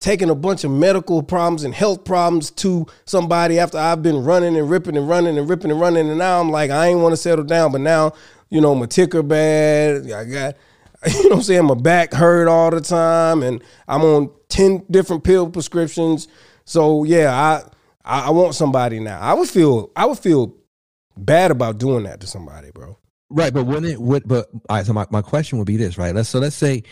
[0.00, 4.54] taking a bunch of medical problems and health problems to somebody after I've been running
[4.54, 6.10] and ripping and running and ripping and running.
[6.10, 7.72] And now I'm like, I ain't want to settle down.
[7.72, 8.12] But now,
[8.50, 10.10] you know, my ticker bad.
[10.10, 10.56] I got,
[11.14, 11.64] you know what I'm saying?
[11.66, 13.42] My back hurt all the time.
[13.42, 16.28] And I'm on 10 different pill prescriptions.
[16.64, 17.62] So yeah, I,
[18.04, 19.20] I, I want somebody now.
[19.20, 20.54] I would feel, I would feel
[21.16, 22.98] bad about doing that to somebody, bro.
[23.30, 24.86] Right, but when it would, but all right.
[24.86, 26.14] So my, my question would be this, right?
[26.14, 26.84] Let's so let's say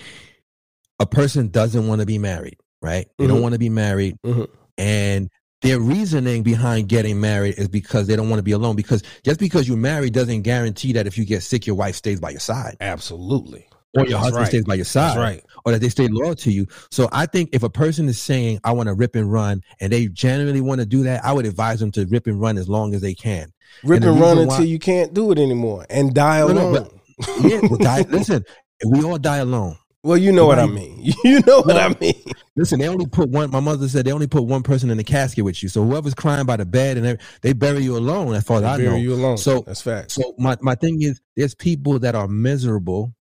[0.98, 3.06] a person doesn't want to be married, right?
[3.18, 3.42] They don't Mhm.
[3.42, 4.48] want to be married, Mhm.
[4.78, 5.28] and
[5.60, 8.74] their reasoning behind getting married is because they don't want to be alone.
[8.76, 12.18] Because just because you're married doesn't guarantee that if you get sick, your wife stays
[12.18, 13.66] by your side, Absolutely.
[13.96, 14.46] Or your That's husband right.
[14.48, 15.44] stays by your side, That's right.
[15.64, 16.66] or that they stay loyal to you.
[16.90, 19.92] So I think if a person is saying I want to rip and run, and
[19.92, 22.68] they genuinely want to do that, I would advise them to rip and run as
[22.68, 23.52] long as they can.
[23.84, 26.68] Rip And and run why- until you can't do it anymore and die No, no,
[26.70, 26.72] alone.
[27.18, 28.44] but- Yeah, but die, listen,
[28.86, 29.76] we all die alone.
[30.02, 31.12] well, you know what I mean.
[31.24, 31.76] You know what.
[31.76, 32.14] I mean.
[32.56, 33.50] Listen, they only put one.
[33.50, 35.68] My mother said they only put one person in the casket with you.
[35.68, 38.34] So whoever's crying by the bed and every- they bury you alone.
[38.34, 38.96] As far as I bury know.
[38.96, 39.38] you alone.
[39.38, 40.10] So- that's fact.
[40.12, 43.14] So my my thing is, there's people that are miserable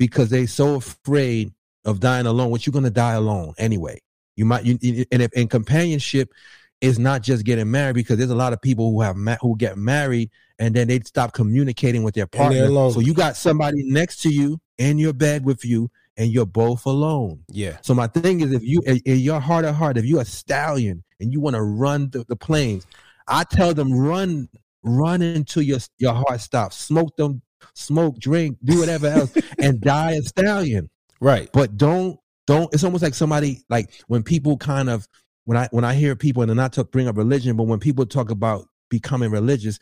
[0.00, 1.52] because they're so afraid
[1.84, 2.50] of dying alone.
[2.50, 4.00] Which you're gonna die alone anyway.
[4.34, 4.64] You might.
[4.64, 4.78] You,
[5.12, 6.32] and if and companionship
[6.80, 9.54] is not just getting married because there's a lot of people who have ma- who
[9.56, 12.64] get married and then they stop communicating with their partner.
[12.64, 12.92] alone.
[12.92, 16.86] So you got somebody next to you in your bed with you, and you're both
[16.86, 17.44] alone.
[17.48, 17.76] yeah.
[17.82, 20.24] So my thing is, if you in in your heart of heart, if you're a
[20.24, 22.86] stallion and you want to run the, the plains,
[23.28, 24.48] I tell them run,
[24.82, 26.76] run until your your heart stops.
[26.76, 27.42] Smoke them,
[27.74, 30.90] smoke, drink, do whatever else, and die a stallion.
[31.20, 31.48] Right.
[31.52, 32.72] But don't don't.
[32.72, 35.08] It's almost like somebody like when people kind of
[35.44, 38.06] when I when I hear people and not to bring up religion, but when people
[38.06, 39.78] talk about becoming religious,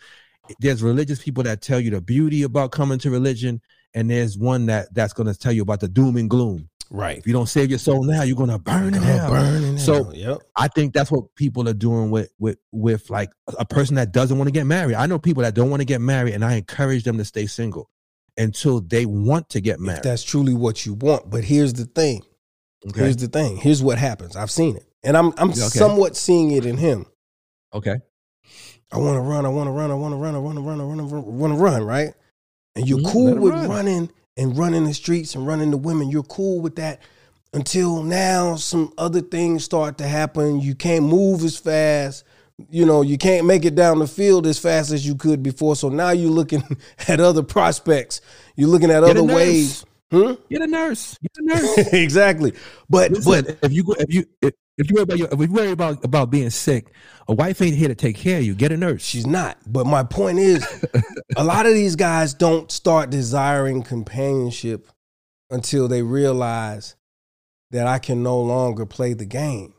[0.61, 3.61] there's religious people that tell you the beauty about coming to religion,
[3.95, 6.68] and there's one that that's going to tell you about the doom and gloom.
[6.91, 7.18] Right.
[7.18, 9.30] If you don't save your soul now, you're gonna burn in hell.
[9.30, 10.14] burn in So- hell.
[10.14, 10.39] yep.
[10.57, 14.39] I think that's what people are doing with with with like a person that doesn't
[14.39, 14.95] want to get married.
[14.95, 17.47] I know people that don't want to get married, and I encourage them to stay
[17.47, 17.91] single
[18.39, 20.03] until they want to get If married.
[20.03, 21.28] that's truly what you want.
[21.28, 22.22] But here's the thing.
[22.89, 23.01] Okay.
[23.01, 23.57] Here's the thing.
[23.57, 24.36] Here's what happens.
[24.36, 24.84] I've seen it.
[25.03, 25.59] And I'm I'm okay.
[25.61, 27.07] somewhat seeing it in him.
[27.74, 27.97] okay.
[28.91, 30.62] I want to run, I want to run, I want to run, I want to
[30.62, 32.14] run, I want to run, I want to run, right?
[32.74, 33.68] And you're Mhm, cool with run.
[33.68, 36.09] running and running the streets and running the women.
[36.09, 37.03] You're cool with that
[37.53, 40.61] until now some other things start to happen.
[40.61, 42.24] You can't move as fast.
[42.70, 45.76] You know, you can't make it down the field as fast as you could before.
[45.76, 46.62] So now you're looking
[47.09, 48.20] at other prospects.
[48.57, 49.84] You're looking at Get other ways.
[50.11, 50.34] Hmm?
[50.49, 51.18] Get a nurse.
[51.20, 51.78] Get a nurse.
[51.93, 52.55] exactly.
[52.89, 55.41] But Listen, but if you go, if you if, if you worry about your, if
[55.41, 56.93] you worry about about being sick,
[57.26, 58.55] a wife ain't here to take care of you.
[58.55, 59.03] Get a nurse.
[59.05, 59.59] She's not.
[59.66, 60.64] But my point is,
[61.37, 64.89] a lot of these guys don't start desiring companionship
[65.51, 66.95] until they realize
[67.70, 69.74] that I can no longer play the game.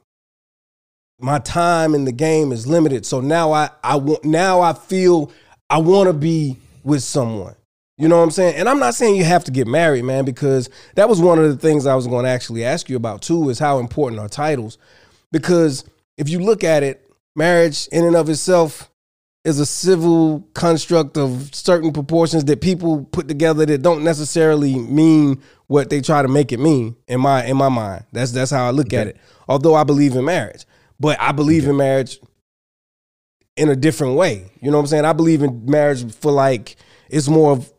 [1.20, 3.06] My time in the game is limited.
[3.06, 5.32] So now I, I want now I feel
[5.70, 7.56] I want to be with someone.
[8.00, 8.56] You know what I'm saying?
[8.56, 11.50] And I'm not saying you have to get married, man, because that was one of
[11.50, 14.30] the things I was going to actually ask you about too, is how important are
[14.30, 14.78] titles.
[15.34, 15.84] Because
[16.18, 18.90] if you look at it, marriage in and of itself
[19.44, 25.42] is a civil construct of certain proportions that people put together that don't necessarily mean
[25.68, 28.06] what they try to make it mean in my in my mind.
[28.14, 29.18] That's that's how I look at it.
[29.50, 30.66] Although I believe in marriage,
[31.02, 32.20] but I believe in marriage
[33.58, 34.52] in a different way.
[34.62, 35.06] You know what I'm saying?
[35.06, 36.78] I believe in marriage for like
[37.10, 37.74] it's more of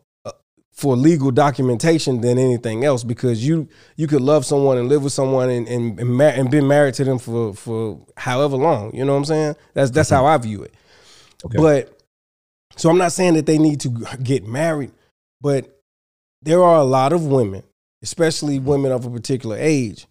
[0.81, 3.67] for legal documentation than anything else because you
[3.97, 6.95] you could love someone and live with someone and and and, mar- and been married
[6.95, 8.91] to them for for however long.
[8.95, 9.55] You know what I'm saying?
[9.75, 10.73] That's that's how I view it.
[11.45, 11.57] Okay.
[11.57, 12.01] But
[12.77, 13.89] so I'm not saying that they need to
[14.23, 14.91] get married,
[15.39, 15.79] but
[16.41, 17.61] there are a lot of women,
[18.01, 20.07] especially women of a particular age,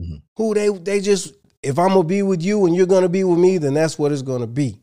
[0.00, 0.20] Mhm.
[0.36, 1.32] who they they just
[1.62, 4.10] if I'm gonna be with you and you're gonna be with me, then that's what
[4.10, 4.80] it's gonna be.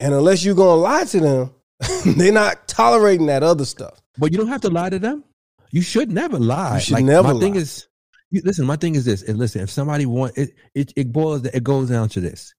[0.00, 1.50] And unless you're gonna lie to them,
[2.16, 4.00] they're not tolerating that other stuff.
[4.18, 5.24] But you don't have to lie to them.
[5.70, 6.76] You should never lie.
[6.76, 7.86] You should like, never My thing is,
[8.30, 8.66] you, listen.
[8.66, 9.22] My thing is this.
[9.22, 11.44] And listen, if somebody want it, it, it boils.
[11.46, 12.54] It goes down to this.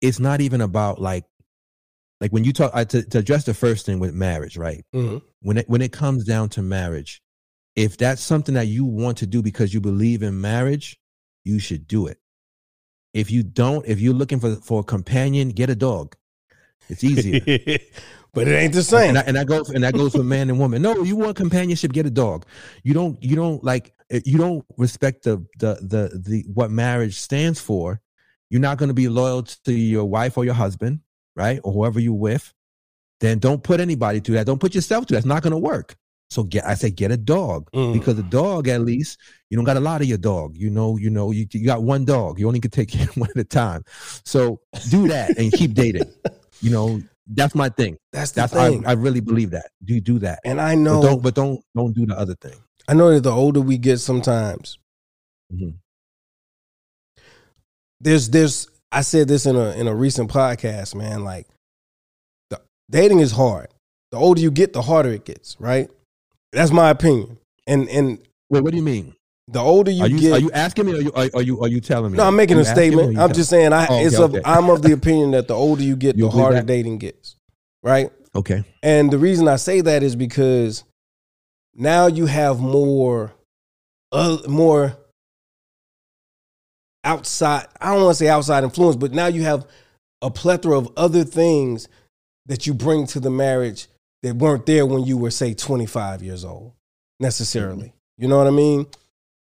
[0.00, 1.24] It's not even about like,
[2.20, 4.84] like when you talk I, to, to address the first thing with marriage, right?
[4.94, 5.18] Mm-hmm.
[5.42, 7.22] When it when it comes down to marriage,
[7.76, 10.98] if that's something that you want to do because you believe in marriage,
[11.44, 12.18] you should do it.
[13.12, 16.16] If you don't, if you're looking for for a companion, get a dog.
[16.88, 17.78] It's easier.
[18.32, 19.08] but it ain't the same.
[19.08, 20.82] and that, and that goes and that goes for man and woman.
[20.82, 22.46] No, you want companionship, get a dog.
[22.84, 27.18] You don't you don't like eh, you don't respect the the the the what marriage
[27.18, 28.00] stands for.
[28.50, 31.00] You're not going to be loyal to your wife or your husband,
[31.36, 32.52] right, or whoever you're with.
[33.20, 34.46] Then don't put anybody through that.
[34.46, 35.18] Don't put yourself through that.
[35.18, 35.94] It's not going to work.
[36.30, 37.92] So get I say get a dog Mm.
[37.92, 39.18] because a dog at least
[39.50, 40.56] you don't got a lot of your dog.
[40.56, 42.38] You know you know you you got one dog.
[42.38, 43.84] You only can take one at a time.
[44.24, 44.60] So
[44.90, 46.08] do that and keep dating.
[46.60, 47.02] You know
[47.32, 47.96] that's my thing.
[48.12, 48.86] that's the That's I, thing.
[48.86, 49.70] I really believe that.
[49.84, 50.40] Do do that.
[50.44, 52.58] and I But know don't but don't don't do the other thing.
[52.88, 54.78] I know that the older we get sometimes,
[55.52, 55.74] Mhm.
[58.00, 61.22] there's there's I said this in a in a recent podcast, man.
[61.24, 61.46] Like
[62.50, 62.60] the
[62.90, 63.68] dating is hard.
[64.10, 65.88] The older you get, the harder it gets, right?
[66.52, 67.38] That's my opinion.
[67.66, 68.18] And and
[68.48, 69.14] Wait, what do you mean?
[69.52, 71.42] The older you, are you get, are you asking me or are you are, are
[71.42, 72.18] you are you telling me?
[72.18, 73.18] no, I'm making a you asking me or statement.
[73.18, 74.42] I'm just saying I Oh, it's of okay.
[74.44, 76.66] I'm of the opinion that the older you get, You the harder that?
[76.66, 77.36] dating gets.
[77.82, 78.10] Right?
[78.34, 78.64] okay.
[78.82, 80.84] And the reason I say that is because
[81.74, 83.32] now you have more,
[84.12, 84.96] uh, more
[87.04, 87.66] outside.
[87.80, 89.66] I don't want to say outside influence, but now you have
[90.22, 91.88] a plethora of other things
[92.46, 93.88] that you bring to the marriage
[94.22, 96.72] that weren't there when you were, say, 25 years old,
[97.18, 97.94] necessarily.
[98.18, 98.86] You know what I mean?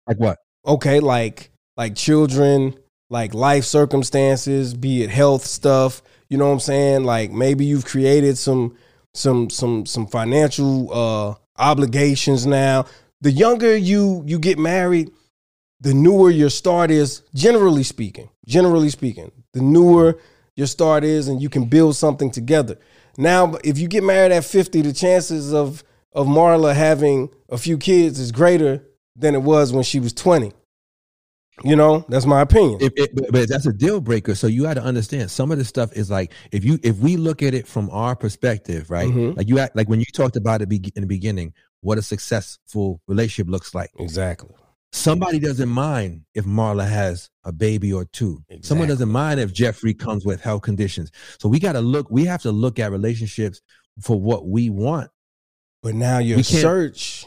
[0.06, 0.38] Like what?
[0.66, 2.74] okay like like children
[3.10, 7.04] like life circumstances be it health stuff you know what i'm saying?
[7.04, 8.76] Like maybe you've created some
[9.12, 12.86] some some some financial uh obligations now.
[13.20, 15.12] The younger you you get married
[15.80, 20.18] the newer your start is generally speaking generally speaking the newer
[20.56, 22.76] your start is and you can build something together.
[23.16, 27.76] Now if you get married at 50 the chances of of marla having a few
[27.78, 28.82] kids is greater
[29.16, 30.52] than it was when she was 20
[31.62, 34.34] you know that's my opinion If, it, but, that's a deal breaker.
[34.34, 37.16] So you got to understand some of this stuff is like if you if we
[37.16, 39.08] look at it from our perspective, right?
[39.08, 39.36] Mhm.
[39.36, 43.00] Like you act like when you talked about it in the beginning, what a successful
[43.06, 43.90] relationship looks like.
[44.00, 44.50] exactly
[44.92, 48.42] Somebody doesn't mind if Marla has a baby or two.
[48.62, 51.10] Someone doesn't mind if Jeffrey comes with health conditions.
[51.38, 52.08] So we got to look.
[52.10, 53.60] We have to look at relationships
[54.00, 55.10] for what we want.
[55.82, 57.26] but now your search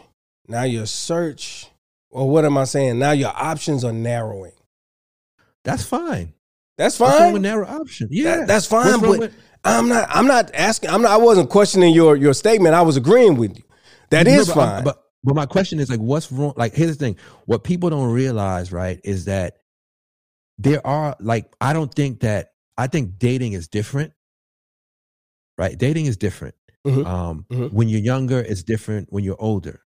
[0.50, 1.68] now your search
[2.10, 3.00] Or what am I saying?
[3.00, 4.54] Now your options are narrowing.
[5.64, 6.34] That's fine.
[6.78, 7.34] That's fine.
[7.34, 8.08] with narrow option?
[8.12, 9.34] Yeah, That- that's fine, but with-
[9.64, 10.08] I'm not.
[10.10, 10.92] I'm not asking.
[10.92, 11.12] I'm not.
[11.12, 12.76] I wasn't questioning your your statement.
[12.76, 13.64] I was agreeing with you.
[14.12, 14.84] That No, is but fine.
[14.84, 16.54] But but my question is like, what's wrong?
[16.56, 19.58] Like, here's the thing: what people don't realize, right, is that
[20.60, 24.14] there are like, I don't think that I think dating is different.
[25.58, 26.56] Right, dating is different.
[26.86, 27.06] Mhm.
[27.06, 27.74] Um, Mhm.
[27.74, 29.12] when you're younger, it's different.
[29.12, 29.82] When you're older,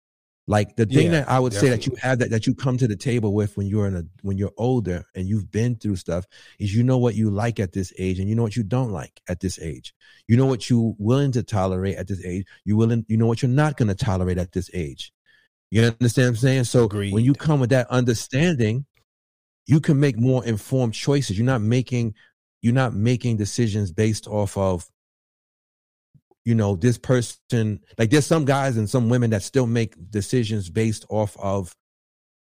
[0.50, 2.76] like the thing Yeah, that I would say that you have that that you come
[2.78, 5.94] to the table with when you're in a when you're older and you've been through
[5.94, 6.26] stuff
[6.58, 8.90] is you know what you like at this age and you know what you don't
[8.90, 9.94] like at this age.
[10.26, 12.46] You know what you willing to tolerate at this age.
[12.64, 15.12] You willing you know what you're not going to tolerate at this age.
[15.70, 16.64] You understand what I'm saying?
[16.64, 18.86] So when you come with that understanding,
[19.66, 21.38] you can make more informed choices.
[21.38, 22.14] You're not making
[22.60, 24.84] you're not making decisions based off of
[26.44, 30.70] you know this person like there's some guys and some women that still make decisions
[30.70, 31.74] based off of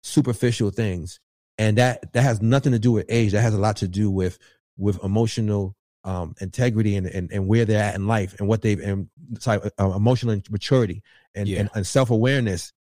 [0.03, 1.19] superficial things.
[1.57, 3.31] And that that has nothing to do with age.
[3.31, 4.37] That has a lot to do with
[4.77, 8.79] with emotional um integrity and and, and where they're at in life and what they've
[8.79, 9.07] and
[9.39, 11.03] sorry, uh, emotional maturity
[11.35, 11.61] and, Yeah.
[11.61, 12.73] and, and self-awareness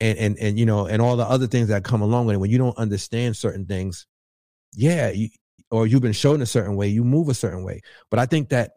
[0.00, 2.38] and and and you know and all the other things that come along with it.
[2.38, 4.06] When you don't understand certain things
[4.72, 5.28] yeah you,
[5.70, 7.82] or you've been shown a certain way you move a certain way.
[8.10, 8.72] But i think that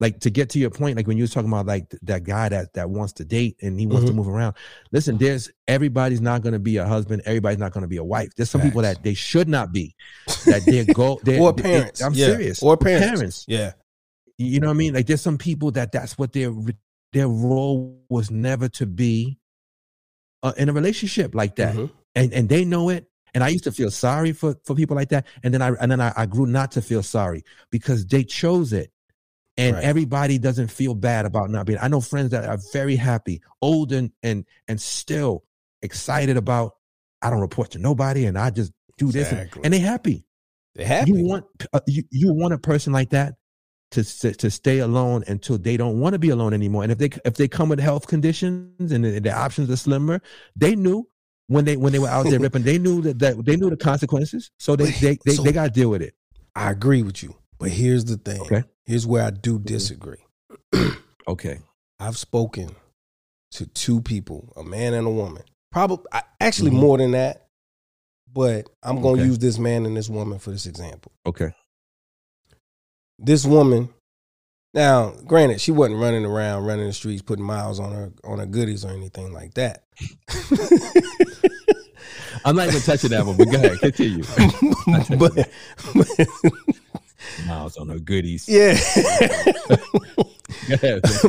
[0.00, 2.24] like to get to your point like when you was talking about like th- that
[2.24, 4.16] guy that that wants to date and he wants to Mhm.
[4.16, 4.56] move around
[4.92, 8.04] listen there's everybody's not going to be a husband everybody's not going to be a
[8.04, 9.94] wife there's some people that they should not be
[10.46, 12.00] that they go they or they- parents.
[12.02, 12.26] i'm Yeah.
[12.26, 13.44] serious Or parents.
[13.46, 13.72] Yeah.
[14.38, 14.94] you know what I mean?
[14.94, 16.50] Like there's some people that that's what their
[17.12, 19.38] their role was never to be
[20.42, 21.90] uh, in a relationship like that, Mhm.
[22.14, 23.06] and and they know it.
[23.34, 25.92] And I used to feel sorry for for people like that, and then I and
[25.92, 28.90] then I, I grew not to feel sorry because they chose it,
[29.60, 29.84] and Right.
[29.84, 31.78] everybody doesn't feel bad about not being.
[31.80, 35.44] I know friends that are very happy, old and and and still
[35.82, 36.72] excited about.
[37.22, 39.62] I don't report to nobody, and I just do this, and, Exactly.
[39.64, 40.24] and they happy
[40.74, 41.12] They happy.
[41.12, 43.34] you want uh, you, you want a person like that
[43.92, 47.10] to to stay alone until they don't want to be alone anymore and if they
[47.24, 50.20] if they come with health conditions and the, the options are slimmer
[50.54, 51.06] they knew
[51.48, 53.76] when they when they were out there ripping they knew that, that they knew the
[53.76, 56.14] consequences so they they they, So- they got to deal with it
[56.54, 57.34] I agree with you.
[57.58, 58.40] But here's the thing.
[58.42, 58.64] Okay.
[58.90, 60.18] Here's where I do disagree.
[61.28, 61.60] okay
[62.00, 62.74] I've spoken
[63.52, 65.44] to two people, a man and a woman.
[65.70, 66.06] Probably
[66.40, 66.80] actually Mhm.
[66.80, 67.46] more than that.
[68.32, 69.28] But I'm going to Okay.
[69.28, 71.12] use this man and this woman for this example.
[71.24, 71.52] okay
[73.16, 73.90] This woman
[74.74, 78.46] now, granted, she wasn't running around running the streets putting miles on her on her
[78.46, 79.84] goodies or anything like that.
[82.44, 84.24] i'm not even touching that one but go ahead continue
[85.18, 85.50] but, but
[87.46, 88.46] miles on her goodies.
[88.48, 88.78] Yeah.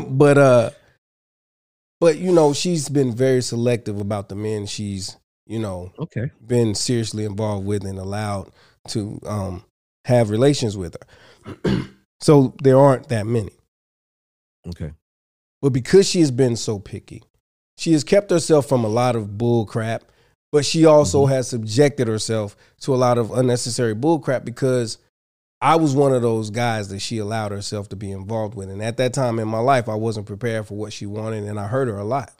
[0.08, 0.70] But uh
[2.00, 6.32] but you know she's been very selective about the men she's you know okay.
[6.46, 8.50] been seriously involved with and allowed
[8.90, 9.64] to um
[10.06, 10.96] have relations with
[11.66, 11.88] her.
[12.24, 13.50] So there aren't that many.
[14.68, 14.92] Okay.
[15.60, 17.24] But because she has been so picky
[17.78, 20.04] she has kept herself from a lot of bull crap
[20.52, 21.30] but she also Mhm.
[21.30, 25.00] has subjected herself to a lot of unnecessary bull crap because
[25.62, 28.70] I was one of those guys that she allowed herself to be involved with.
[28.70, 31.60] And at that time in my life, I wasn't prepared for what she wanted and
[31.60, 32.34] I hurt her a lot.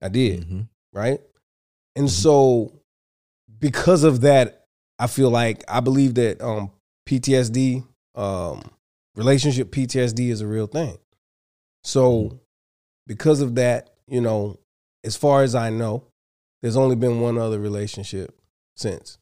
[0.00, 0.68] I did, Mhm.
[0.92, 1.20] right?
[1.96, 2.10] And Mhm.
[2.10, 2.72] so
[3.58, 4.66] because of that,
[5.00, 6.70] I feel like I believe that um,
[7.06, 7.84] PTSD,
[8.14, 8.62] um,
[9.16, 10.98] relationship PTSD is a real thing.
[11.82, 12.40] So Mhm.
[13.08, 14.58] because of that, you know,
[15.02, 16.04] as far as I know,
[16.62, 18.40] there's only been one other relationship
[18.76, 19.18] since.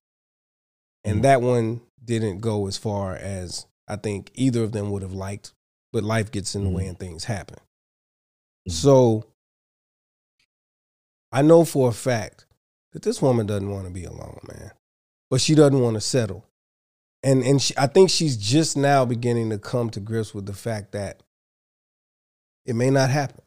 [1.04, 1.22] And Mhm.
[1.22, 5.52] that one didn't go as far as I think either of them would have liked,
[5.92, 6.88] but life gets in the way Mhm.
[6.90, 7.58] and things happen.
[8.68, 8.72] Mhm.
[8.72, 9.26] So
[11.32, 12.46] I know for a fact
[12.92, 14.72] that this woman doesn't want to be alone, man.
[15.28, 16.46] But she doesn't want to settle.
[17.22, 20.52] And and she, I think she's just now beginning to come to grips with the
[20.54, 21.22] fact that
[22.64, 23.44] it may not happen.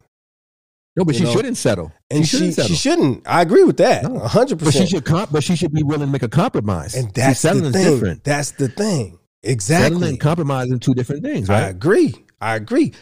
[0.96, 3.28] No but You she know, shouldn't settle And she she shouldn't settle she shouldn't.
[3.28, 4.02] I agree with that.
[4.04, 4.16] No.
[4.20, 6.94] a hundred but she should comp- but she should be willing to make a compromise
[6.94, 7.94] And See, that's settling the is thing.
[7.94, 9.04] different That's the thing.
[9.06, 10.08] Settling Exactly.
[10.10, 11.64] and compromising two different things, right?
[11.64, 12.14] I agree.
[12.40, 12.92] I agree.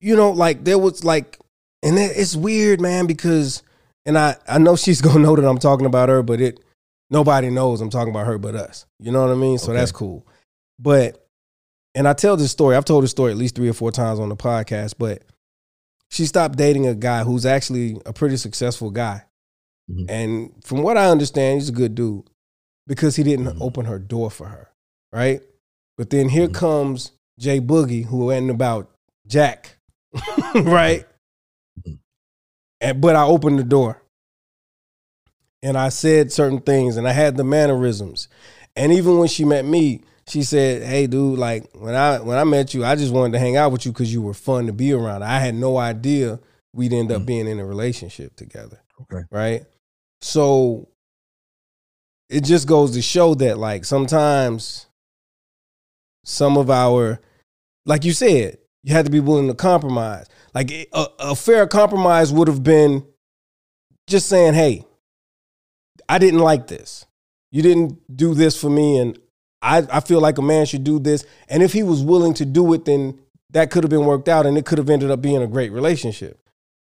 [0.00, 1.38] You know, like there was like,
[1.82, 3.62] and it's weird, man, because,
[4.04, 6.60] and I I know she's gonna know that I'm talking about her, but it
[7.10, 8.84] nobody knows I'm talking about her but us.
[8.98, 9.56] You know what I mean?
[9.58, 9.78] So Okay.
[9.80, 10.26] that's cool.
[10.78, 11.24] But,
[11.94, 12.76] and I tell this story.
[12.76, 14.94] I've told this story at least three or four times on the podcast.
[14.98, 15.22] But
[16.10, 19.22] she stopped dating a guy who's actually a pretty successful guy,
[19.90, 20.06] Mhm.
[20.08, 22.24] and from what I understand, he's a good dude
[22.86, 23.60] because he didn't Mhm.
[23.60, 24.68] open her door for her,
[25.12, 25.40] right?
[25.96, 26.54] But then here Mhm.
[26.54, 28.90] comes Jay Boogie, who ain't about
[29.26, 29.78] Jack,
[30.54, 31.04] right?
[31.86, 31.98] Mhm.
[32.80, 34.02] And but I opened the door.
[35.62, 38.28] and I said certain things and I had the mannerisms.
[38.76, 42.44] And even when she met me, she said, "Hey, dude, like when I when I
[42.44, 44.72] met you, I just wanted to hang out with you because you were fun to
[44.72, 45.22] be around.
[45.22, 46.40] I had no idea
[46.74, 47.26] we'd end up Mhm.
[47.26, 49.24] being in a relationship together, Okay.
[49.30, 49.64] right?
[50.20, 50.88] So
[52.28, 54.86] it just goes to show that, like, sometimes
[56.24, 57.20] some of our,
[57.86, 60.26] like you said, you had to be willing to compromise.
[60.54, 63.06] Like a, a fair compromise would have been
[64.08, 64.84] just saying, "Hey,
[66.08, 67.04] I didn't like this.
[67.52, 69.18] You didn't do this for me, and
[69.66, 71.24] I, I feel like a man should do this.
[71.48, 73.18] And if he was willing to do it, then
[73.50, 75.72] that could have been worked out and it could have ended up being a great
[75.72, 76.38] relationship.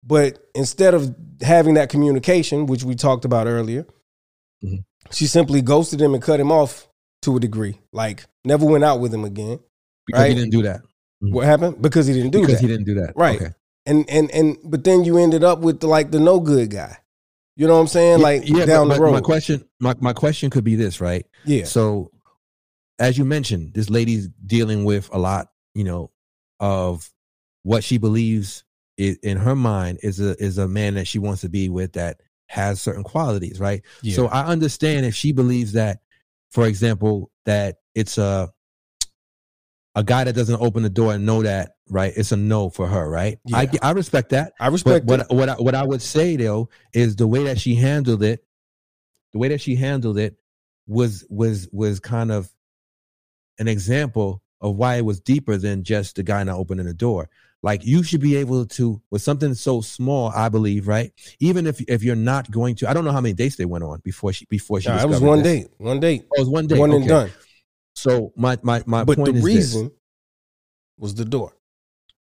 [0.05, 3.87] But instead of having that communication, which we talked about earlier,
[4.64, 4.85] Mhm.
[5.11, 6.89] she simply ghosted him and cut him off
[7.23, 7.79] to a degree.
[7.93, 9.61] Like never went out with him again.
[10.07, 10.81] Because he didn't do that.
[11.23, 11.33] Mhm.
[11.33, 11.81] What happened?
[11.83, 12.61] Because he didn't do because that.
[12.62, 13.12] he didn't do that.
[13.16, 13.41] Right.
[13.41, 13.53] Okay.
[13.87, 16.97] and and and but then you ended up with the, like the no good guy.
[17.57, 18.18] You know what I'm saying?
[18.18, 19.12] Yeah, like yeah, down but, the road.
[19.12, 21.27] My question, my, my question could be this, right?
[21.45, 21.64] yeah.
[21.64, 22.11] So,
[23.03, 26.12] as you mentioned, this lady's dealing with a lot, you know,
[26.61, 27.11] of
[27.64, 28.62] what she believes
[28.96, 31.94] is, in her mind is a is a man that she wants to be with
[31.94, 33.82] that has certain qualities, right?
[34.03, 34.14] yeah.
[34.14, 35.98] So I understand if she believes that,
[36.53, 38.53] for example, that it's a
[39.96, 42.12] a guy that doesn't open the door and know that, right?
[42.16, 43.36] It's a no for her, right?
[43.53, 43.80] I Yeah.
[43.82, 44.53] I respect that.
[44.61, 47.74] I respect what what I, what I would say though is the way that she
[47.74, 48.44] handled it,
[49.32, 50.36] the way that she handled it
[50.86, 52.48] was was was kind of
[53.59, 57.28] an example of why it was deeper than just the guy not opening the door.
[57.62, 61.12] Like you should be able to with something so small, I believe, right?
[61.38, 63.84] Even if if you're not going to, I don't know how many dates they went
[63.84, 64.88] on before she before she.
[64.88, 65.64] Nah, it was one this.
[65.64, 65.70] date.
[65.78, 66.24] One date.
[66.24, 67.30] Oh, it was one date, one and done.
[67.94, 69.55] So my my my but point the is this.
[69.55, 69.92] reason
[70.98, 71.53] was the door.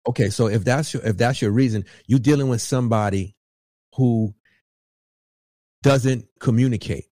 [0.08, 3.36] okay so if that's your if that's your reason you're dealing with somebody
[3.96, 4.34] who
[5.82, 7.06] doesn't communicate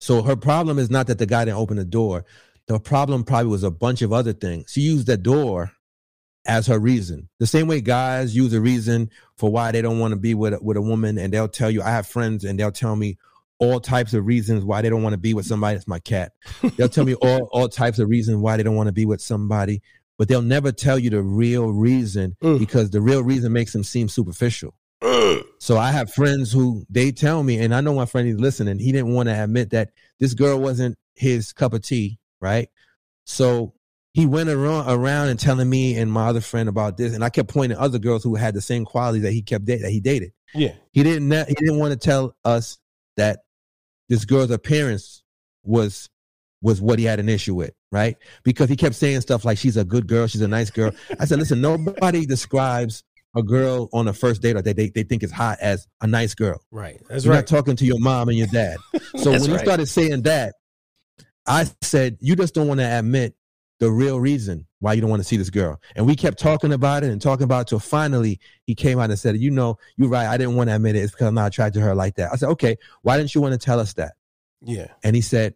[0.00, 2.24] so her problem is not that the guy didn't open the door
[2.68, 5.72] the problem probably was a bunch of other things she used the door
[6.46, 10.12] as her reason the same way guys use a reason for why they don't want
[10.12, 12.58] to be with a, with a woman and they'll tell you i have friends and
[12.58, 13.18] they'll tell me
[13.58, 16.32] all types of reasons why they don't want to be with somebody that's my cat
[16.76, 19.20] they'll tell me all, all types of reasons why they don't want to be with
[19.20, 19.82] somebody
[20.16, 22.58] but they'll never tell you the real reason Mm.
[22.58, 24.74] because the real reason makes them seem superficial.
[25.60, 28.80] So I have friends who they tell me, and I know my friend is listening.
[28.80, 32.68] He didn't want to admit that this girl wasn't his cup of tea, right?
[33.24, 33.74] So
[34.14, 37.28] he went around, around and telling me and my other friend about this, and I
[37.28, 40.00] kept pointing other girls who had the same qualities that he kept da- that he
[40.00, 40.32] dated.
[40.54, 40.74] Yeah.
[40.92, 42.78] He didn't he didn't want to tell us
[43.16, 43.40] that
[44.08, 45.22] this girl's appearance
[45.62, 46.08] was
[46.62, 48.16] was what he had an issue with, right?
[48.42, 50.90] Because he kept saying stuff like she's a good girl, she's a nice girl.
[51.20, 53.04] I said, listen, nobody describes
[53.36, 56.06] a girl on a first date or that they, they think is hot as a
[56.06, 56.60] nice girl.
[56.70, 57.00] Right.
[57.08, 57.40] That's You're right.
[57.40, 58.78] not talking to your mom and your dad.
[59.16, 59.50] So when right.
[59.50, 60.54] he started saying that,
[61.48, 63.34] I said, you just don't want to admit
[63.80, 65.80] the real reason why you don't want to see this girl.
[65.96, 69.10] And we kept talking about it and talking about it till finally he came out
[69.10, 70.26] and said, you know, you're right.
[70.26, 71.00] I didn't want to admit it.
[71.00, 72.32] It's because I'm not attracted to her like that.
[72.32, 74.12] I said, okay, why didn't you want to tell us that?
[74.62, 74.88] yeah.
[75.02, 75.54] And he said,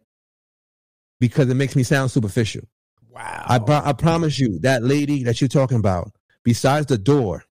[1.19, 2.63] because it makes me sound superficial.
[3.09, 3.45] Wow.
[3.47, 6.11] I, I promise you, that lady that you're talking about,
[6.43, 7.43] besides the door,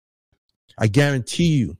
[0.78, 1.78] I guarantee you,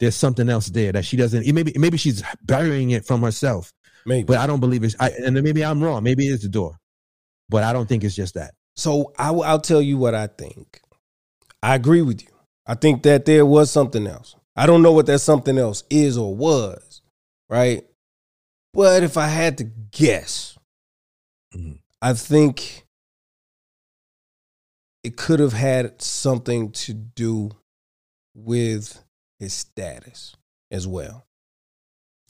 [0.00, 1.46] there's something else there that she doesn't.
[1.52, 3.72] Maybe maybe she's burying it from herself,
[4.06, 4.24] Maybe.
[4.24, 4.96] but I don't believe it's.
[5.00, 6.02] I, and then maybe I'm wrong.
[6.02, 6.78] Maybe it's the door,
[7.48, 8.54] but I don't think it's just that.
[8.76, 10.80] So I, will- tell you what I think.
[11.62, 12.28] I agree with you.
[12.66, 14.36] I think that there was something else.
[14.56, 17.02] I don't know what that something else is or was,
[17.48, 17.84] right?
[18.72, 20.58] But if I had to guess,
[21.54, 21.78] Mhm.
[22.02, 22.84] I think
[25.02, 27.50] it could have had something to do
[28.34, 29.04] with
[29.38, 30.34] his status
[30.70, 31.23] as well.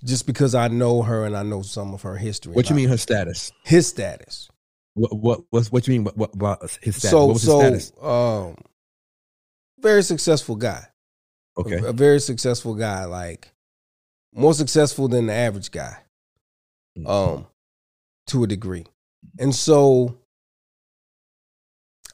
[0.05, 2.53] Just because I know her and I know some of her history.
[2.53, 3.51] What you mean her status?
[3.65, 4.51] His status.
[4.95, 6.05] What what what, what you mean?
[6.05, 7.11] What, what about his status?
[7.11, 8.05] So what was so his status?
[8.05, 8.57] um
[9.81, 10.85] very successful guy.
[11.57, 13.53] Okay, A, a very successful guy, like
[14.33, 15.97] more successful than the average guy.
[16.99, 17.09] Mm.
[17.09, 17.47] Um
[18.29, 18.85] to a degree.
[19.39, 20.19] And so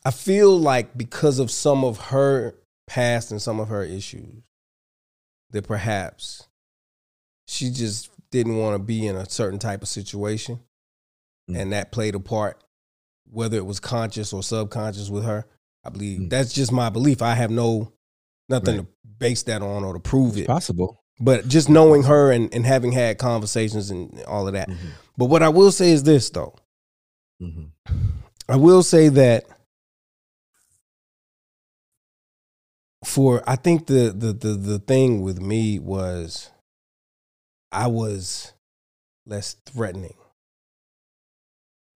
[0.04, 2.54] I feel like because of some of her
[2.86, 4.42] past and some of her issues
[5.50, 6.46] that perhaps
[7.50, 10.60] she just didn't want to be in a certain type of situation
[11.50, 11.58] Mm.
[11.60, 12.62] and that played a part
[13.28, 15.46] whether it was conscious or subconscious with her
[15.84, 16.30] i believe Mm.
[16.30, 17.92] that's just my belief i have no
[18.48, 18.86] nothing Right.
[18.86, 21.02] to base that on or to prove it's it possible.
[21.18, 24.76] but just knowing her and, and having had conversations and all of that Mhm,
[25.18, 26.54] but what i will say is this though
[27.42, 27.70] mhm.
[28.48, 29.44] I will say that
[33.04, 36.50] for I think the the the the thing with me was
[37.72, 38.52] I was
[39.26, 40.16] less threatening.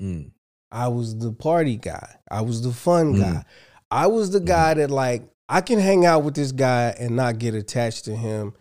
[0.02, 0.30] Mm.
[0.70, 2.16] I was the party guy.
[2.30, 3.20] I was the fun Mm.
[3.20, 3.44] guy.
[3.90, 7.38] I was the guy that like I can hang out with this guy and not
[7.38, 8.54] get attached to him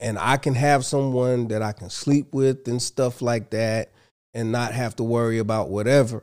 [0.00, 3.90] and I can have someone that I can sleep with and stuff like that
[4.34, 6.22] and not have to worry about whatever.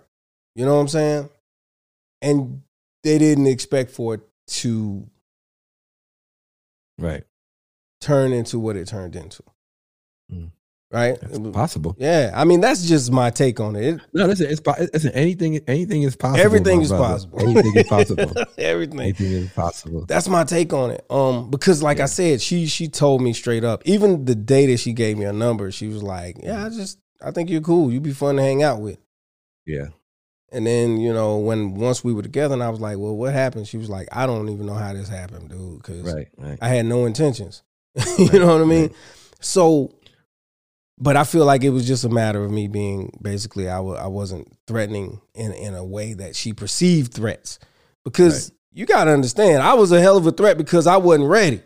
[0.55, 1.29] You know what I'm saying?
[2.21, 2.61] And
[3.03, 5.07] they didn't expect for it to
[6.97, 7.25] Right.
[7.99, 9.43] turn into what it turned into.
[10.31, 10.51] Mm.
[10.91, 11.19] Right?
[11.19, 11.95] That's It was- possible.
[11.99, 13.83] yeah, I mean that's just my take on it.
[13.95, 14.61] It- No, listen, it's,
[14.93, 16.39] listen, anything anything is possible.
[16.43, 17.03] everything is brother.
[17.05, 17.41] possible.
[17.41, 18.31] Anything is possible.
[18.57, 18.99] everything.
[18.99, 20.05] anything is possible.
[20.05, 21.03] That's my take on it.
[21.09, 23.81] Um, because like I said, she she told me straight up.
[23.85, 26.99] Even the day that she gave me a number, she was like, "Yeah, I just
[27.21, 27.91] I think you're cool.
[27.91, 28.99] You'd be fun to hang out with."
[29.65, 29.87] Yeah.
[30.51, 33.33] And then you know when once we were together, and I was like, "Well, what
[33.33, 36.27] happened?" She was like, "I don't even know how this happened, dude, because Right.
[36.37, 36.59] Right.
[36.61, 37.63] I had no intentions."
[38.17, 38.81] you know what I mean?
[38.83, 38.93] right.
[39.41, 39.91] So,
[40.97, 43.97] but I feel like it was just a matter of me being basically I w-
[43.97, 47.59] I wasn't threatening in in a way that she perceived threats
[48.03, 51.29] because you got to understand I was a hell of a threat because I wasn't
[51.29, 51.61] ready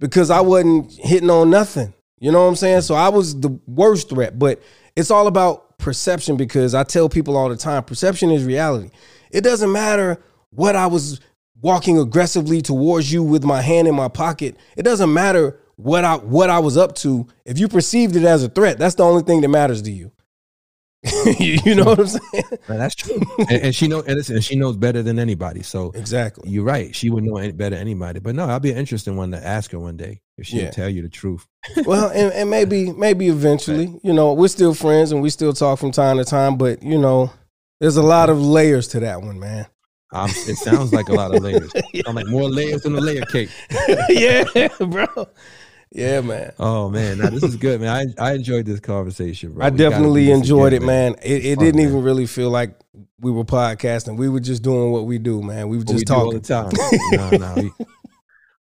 [0.00, 1.94] because I wasn't hitting on nothing.
[2.18, 2.82] You know what I'm saying?
[2.82, 4.62] So I was the worst threat, but
[4.96, 8.90] it's all about perception because I tell people all the time perception is reality.
[9.30, 11.20] It doesn't matter what I was
[11.60, 14.56] walking aggressively towards you with my hand in my pocket.
[14.76, 17.26] It doesn't matter what I what I was up to.
[17.44, 20.10] If you perceived it as a threat, that's the only thing that matters to you.
[21.38, 22.44] you you know what I'm saying?
[22.66, 23.20] Right, that's true.
[23.38, 25.62] and, and she know and, listen, she knows better than anybody.
[25.62, 26.48] So Exactly.
[26.48, 26.94] you're right.
[26.94, 28.20] She would know any, better than anybody.
[28.20, 30.70] But no, I'll be an interesting one to ask her one day if she Yeah.
[30.70, 31.46] tell you the truth.
[31.84, 35.78] well, and, and maybe maybe eventually, you know, we're still friends and we still talk
[35.78, 37.30] from time to time, but you know,
[37.80, 39.66] there's a lot of layers to that one, man.
[40.10, 41.70] Um, it sounds like a lot of layers.
[42.06, 43.50] I'm like more layers than a layer cake.
[44.08, 45.06] yeah, bro.
[45.94, 46.52] Yeah, man.
[46.58, 48.14] Oh man, now this is good, man.
[48.18, 49.64] I I enjoyed this conversation, bro.
[49.64, 51.14] I We definitely enjoyed again, it, man.
[51.22, 51.88] It, it fun, didn't man.
[51.88, 52.78] even really feel like
[53.20, 54.16] we were podcasting.
[54.16, 55.68] We were just doing what we do, man.
[55.68, 56.40] We were What we just all talking.
[56.40, 57.38] the time.
[57.40, 57.72] no, no, we,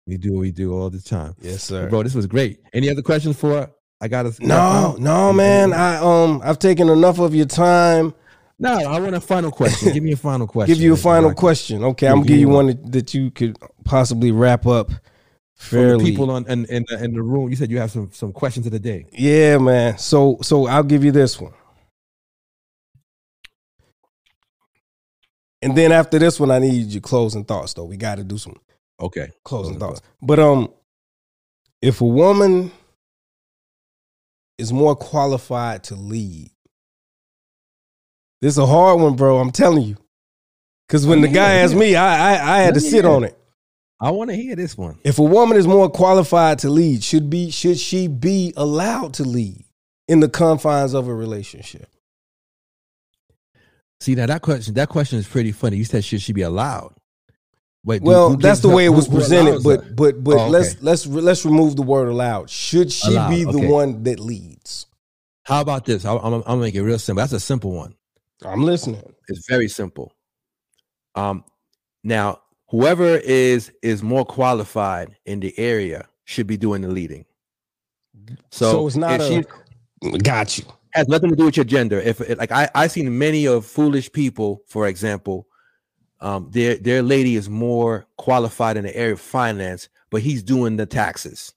[0.07, 1.35] we do what we do all the time.
[1.43, 1.91] Yes, sir.
[1.91, 2.61] Bro, this was great.
[2.73, 3.71] Any other questions for
[4.01, 5.73] I got to No, no, man.
[5.75, 8.15] I um I've taken enough of your time.
[8.59, 9.93] No, I want a final question.
[9.93, 10.75] Give me a final question.
[10.75, 11.85] Give you a final so I can- question.
[11.85, 14.91] Okay, give I'm gonna give you one that, you could possibly wrap up
[15.59, 16.05] fairly.
[16.05, 17.51] people on in, in, the, in the room.
[17.51, 19.07] You said you have some some questions of the day.
[19.13, 19.99] Yeah, man.
[19.99, 21.53] So so I'll give you this one.
[25.61, 27.85] And then after this one, I need your closing thoughts though.
[27.85, 28.57] We gotta do some
[29.01, 29.31] Okay.
[29.45, 30.03] closing Closing thoughts.
[30.23, 30.73] But um
[31.83, 32.71] if a woman
[34.57, 36.51] is more qualified to lead,
[38.41, 39.39] this is a hard one, bro.
[39.39, 39.97] I'm telling you.
[40.89, 43.37] Cause when the guy asked me, I I, I had to sit on it.
[44.01, 44.99] I want to hear this one.
[45.05, 49.25] If a woman is more qualified to lead, should be should she be allowed to
[49.25, 49.65] lead
[50.07, 51.89] in the confines of a relationship?
[54.01, 55.77] See now that question that question is pretty funny.
[55.77, 56.95] You said should she be allowed?
[57.85, 59.91] Wait, Well, who that's the way it was presented, but her?
[59.93, 60.51] but but Oh, okay.
[60.51, 62.51] let's let's let's remove the word allowed.
[62.51, 63.67] Should she Allowed, be the okay.
[63.69, 64.87] one that leads?
[65.45, 66.05] how about this?
[66.05, 67.23] I'm, I'm, I'm gonna make it real simple.
[67.23, 67.95] That's a simple one.
[68.45, 69.03] I'm listening.
[69.29, 70.13] It's very simple.
[71.15, 71.43] Um,
[72.05, 77.25] now whoever is is more qualified in the area should be doing the leading.
[78.51, 80.65] So, So, it's not if a she got you.
[80.93, 81.99] has nothing to do with your gender.
[82.01, 85.47] If like I I seen many of foolish people, for example,
[86.21, 90.77] um, their their lady is more qualified in the area of finance, but he's doing
[90.77, 91.55] the taxes.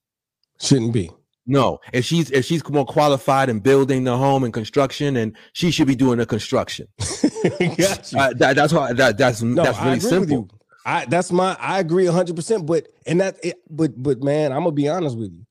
[0.59, 1.11] Shouldn't be.
[1.47, 5.71] No, if she's if she's more qualified in building the home and construction, and she
[5.71, 6.87] should be doing the construction.
[6.99, 8.19] got you.
[8.19, 10.47] Uh, that, that's why that, that's no, that's really simple.
[10.85, 12.65] I that's my I agree hundred percent.
[12.65, 15.45] But and that it, but but man, I'm gonna be honest with you.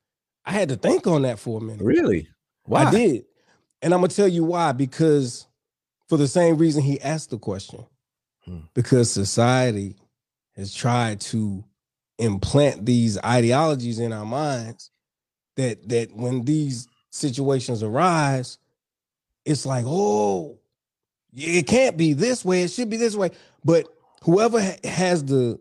[0.44, 1.82] I had to think on that for a minute.
[1.82, 2.28] Really?
[2.64, 2.84] Why?
[2.84, 3.24] I did.
[3.82, 4.72] And I'm gonna tell you why.
[4.72, 5.46] Because
[6.08, 7.86] for the same reason he asked the question.
[8.44, 8.60] Hmm.
[8.74, 9.96] Because society
[10.56, 11.64] has tried to
[12.18, 14.90] implant these ideologies in our minds
[15.56, 18.58] that that when these situations arise,
[19.44, 20.58] it's like, oh,
[21.34, 22.62] it can't be this way.
[22.62, 23.30] It should be this way.
[23.64, 23.86] But
[24.24, 25.58] whoever ha- has the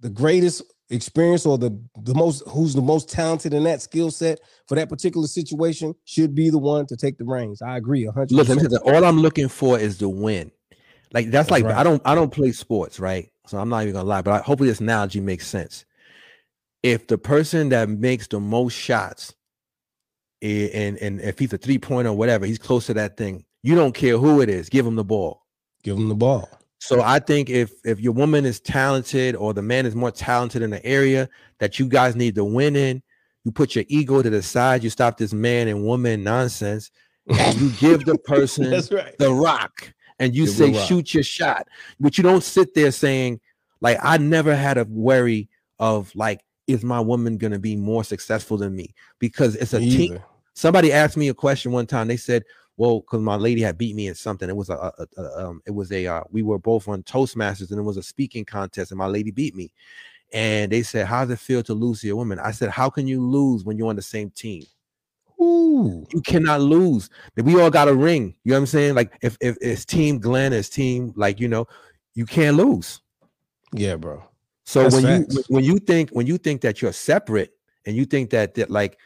[0.00, 4.40] the greatest experience or the the most who's the most talented in that skill set
[4.66, 7.60] for that particular situation should be the one to take the reins.
[7.62, 8.32] I agree hundred.
[8.32, 8.82] Look, let me percent.
[8.82, 10.50] say that all I'm looking for is the win.
[11.12, 11.76] Like that's, That's like right.
[11.76, 13.30] I don't I don't play sports, right?
[13.46, 15.84] So I'm not even gonna lie, but I, hopefully this analogy makes sense.
[16.82, 19.34] If the person that makes the most shots,
[20.42, 23.44] eh, and and if he's a three pointer or whatever, he's close to that thing.
[23.62, 25.42] You don't care who it is, give him the ball.
[25.82, 26.48] Give him the ball.
[26.78, 30.62] So I think if if your woman is talented or the man is more talented
[30.62, 31.28] in the area
[31.58, 33.02] that you guys need to win in,
[33.44, 36.90] you put your ego to the side, you stop this man and woman nonsense,
[37.28, 39.18] and you give the person right.
[39.18, 41.66] the rock and you Give say shoot your shot.
[41.98, 43.40] But you don't sit there saying
[43.80, 45.48] like i never had a worry
[45.78, 48.94] of like is my woman going to be more successful than me?
[49.18, 50.20] Because it's a team
[50.58, 52.08] somebody asked me a question one time.
[52.08, 52.44] They said
[52.78, 55.60] well because my lady had beat me in something it was a, a, a- um
[55.66, 58.90] it was a uh, we were both on toastmasters and it was a speaking contest
[58.90, 59.70] and my lady beat me
[60.32, 62.88] and they said how does it feel to lose to your woman i said how
[62.88, 64.64] can you lose when you're on the same team
[65.40, 66.06] Ooh.
[66.12, 67.10] you cannot lose.
[67.36, 68.34] We all got a ring.
[68.44, 68.94] You know what I'm saying?
[68.94, 71.66] Like if if it's team Glenn, it's team like you know,
[72.14, 73.00] you can't lose.
[73.72, 74.24] Yeah, bro.
[74.64, 75.36] So That's when facts.
[75.36, 77.52] you when you think when you think that you're separate
[77.86, 78.98] and you think that that like,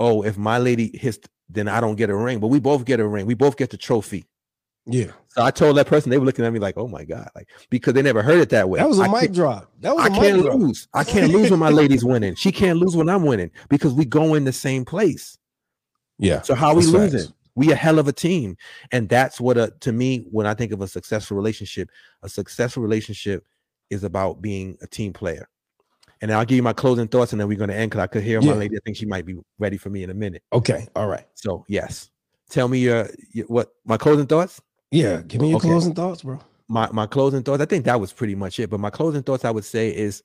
[0.00, 3.00] oh, if my lady hits, then I don't get a ring, but we both get
[3.00, 3.26] a ring.
[3.26, 4.26] We both get the trophy.
[4.86, 5.12] Yeah.
[5.28, 7.48] So I told that person they were looking at me like, oh my god, like
[7.68, 8.78] because they never heard it that way.
[8.78, 9.70] That was a I mic drop.
[9.80, 10.54] That was I a mic can't drop.
[10.58, 10.88] lose.
[10.94, 12.34] I can't lose when my lady's winning.
[12.34, 15.38] She can't lose when I'm winning because we go in the same place.
[16.18, 16.40] Yeah.
[16.42, 17.20] So how we losing?
[17.20, 17.32] facts.
[17.54, 18.56] We a hell of a team,
[18.92, 21.90] and that's what a to me when I think of a successful relationship,
[22.22, 23.44] a successful relationship
[23.90, 25.48] is about being a team player.
[26.20, 28.06] And I'll give you my closing thoughts, and then we're going to end because I
[28.08, 28.50] could hear Yeah.
[28.52, 28.76] my lady.
[28.76, 30.42] I think she might be ready for me in a minute.
[30.52, 30.88] Okay.
[30.96, 31.26] All right.
[31.34, 32.10] So yes,
[32.50, 34.60] tell me your, your what my closing thoughts.
[34.90, 35.22] Yeah.
[35.22, 35.68] Give me your Okay.
[35.68, 36.40] closing thoughts, bro.
[36.66, 37.62] my my closing thoughts.
[37.62, 38.68] I think that was pretty much it.
[38.70, 40.22] But my closing thoughts, I would say, is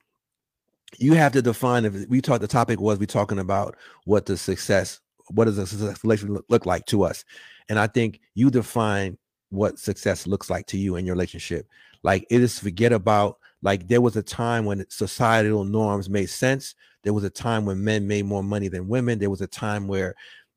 [1.00, 1.86] you have to define.
[1.86, 3.76] If we talked, the topic was we talking about
[4.06, 5.00] what the success,
[5.30, 7.24] what does a successful relationship look like to us,
[7.70, 9.18] and I think you define
[9.50, 11.68] what success looks like to you in your relationship.
[12.04, 16.76] Like it is forget about like there was a time when societal norms made sense.
[17.04, 19.20] There was a time when men made more money than women.
[19.20, 20.14] There was a time where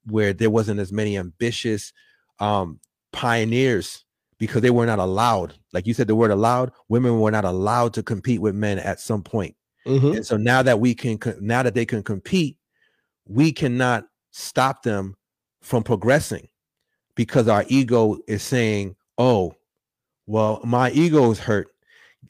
[0.09, 1.93] where there wasn't as many ambitious
[2.41, 2.79] um
[3.13, 4.05] pioneers
[4.39, 5.55] because they were not allowed.
[5.73, 9.01] Like you said, the word allowed, women were not allowed to compete with men at
[9.01, 9.57] some point.
[9.87, 10.17] Mhm.
[10.17, 12.59] And so now that we can, now that they can compete,
[13.27, 15.17] we cannot stop them
[15.63, 16.49] from progressing
[17.15, 19.55] because our ego is saying, "Oh,
[20.27, 21.69] well, my ego is hurt."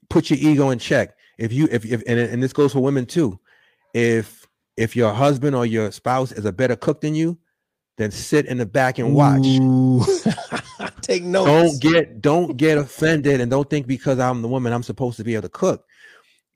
[0.08, 1.16] Put your ego in check.
[1.38, 3.38] If you, if, if, and, and this goes for women too.
[3.94, 4.46] If
[4.76, 7.38] if your husband or your spouse is a better cook than you,
[7.96, 9.42] then sit in the back and watch
[11.02, 11.78] Take notes.
[11.78, 15.24] don't get don't get offended and don't think because I'm the woman I'm supposed to
[15.24, 15.84] be able to cook.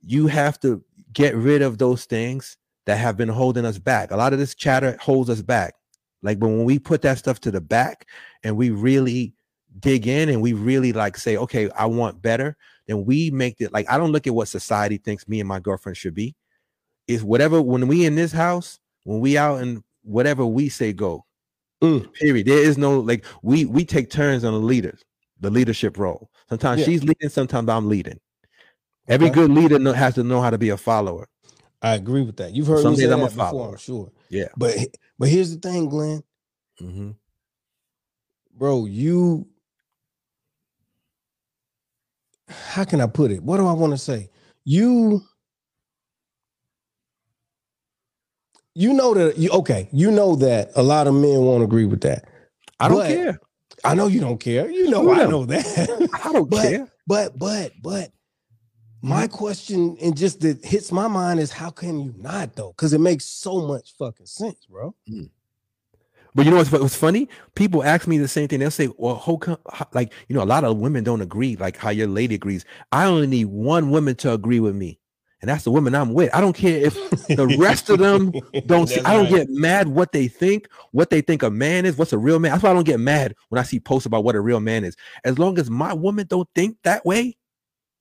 [0.03, 4.11] You have to get rid of those things that have been holding us back.
[4.11, 5.75] A lot of this chatter holds us back.
[6.23, 8.07] Like but when we put that stuff to the back
[8.43, 9.35] and we really
[9.79, 13.73] dig in and we really like say, okay, I want better, then we make it
[13.73, 16.35] like I don't look at what society thinks me and my girlfriend should be.
[17.07, 21.25] Is whatever when we in this house, when we out and whatever we say go.
[21.83, 22.13] Mm.
[22.15, 22.47] Period.
[22.47, 25.03] There is no like we we take turns on the leaders,
[25.41, 26.31] the leadership role.
[26.49, 26.87] Sometimes Yeah.
[26.87, 28.21] she's leading, sometimes I'm leading.
[29.09, 29.35] Every Okay.
[29.35, 31.27] good leader know, has to know how to be a follower.
[31.83, 32.55] I agree with that.
[32.55, 33.71] You've heard Some me say I'm a that before.
[33.71, 34.13] I'm sure.
[34.29, 34.49] Yeah.
[34.57, 34.77] But
[35.19, 36.23] but here's the thing, Glenn.
[36.81, 37.17] Mhm.
[38.55, 39.49] Bro, you
[42.51, 43.43] how can I put it?
[43.43, 44.29] What do I want to say?
[44.65, 45.23] You
[48.75, 52.03] you know that you okay, you know that a lot of men won't agree with
[52.03, 52.25] that.
[52.79, 53.41] I don't But- care.
[53.83, 54.71] I know you don't care.
[54.71, 56.11] You know I know that.
[56.25, 56.89] I don't But- care.
[57.07, 58.11] But but but
[59.03, 62.69] my question and just that hits my mind is how can you not though?
[62.73, 64.95] Because it makes so much fucking sense, bro.
[65.11, 65.31] Mm.
[66.35, 67.29] But you know what's, what's funny?
[67.55, 68.61] People ask me the same thing.
[68.61, 69.59] They'll say, "Well, how come?"
[69.93, 71.57] Like you know, a lot of women don't agree.
[71.57, 72.65] Like how your lady agrees.
[72.93, 75.01] I only need one woman to agree with me,
[75.41, 76.35] and that's the woman I'm with.
[76.35, 76.95] I don't care if
[77.27, 78.33] the rest of them
[78.67, 79.47] don't see, I don't right.
[79.47, 82.53] get mad what they think, what they think a man is, what's a real man.
[82.53, 84.85] That's why I don't get mad when I see posts about what a real man
[84.85, 84.97] is.
[85.25, 87.37] As long as my woman don't think that way,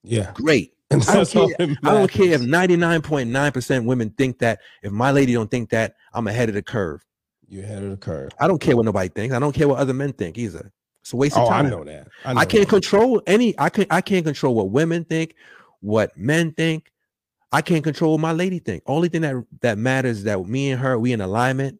[0.03, 0.31] yeah.
[0.33, 0.73] great.
[0.91, 4.59] And I don't care- I don't care if 99.9% women think that.
[4.81, 7.05] If my lady don't think that, I'm ahead of the curve.
[7.49, 8.31] You're ahead of the curve.
[8.39, 9.33] I don't care what nobody thinks.
[9.35, 10.71] I don't care what other men think either.
[11.01, 11.69] It's a waste Oh, of I time.
[11.71, 12.07] know that.
[12.25, 12.69] I, know I can't that.
[12.69, 13.55] control any.
[13.57, 15.35] I can I can't control what women think,
[15.81, 16.91] what men think.
[17.51, 18.83] I can't control what my lady think.
[18.85, 21.79] Only thing that that matters is that me and her we in alignment,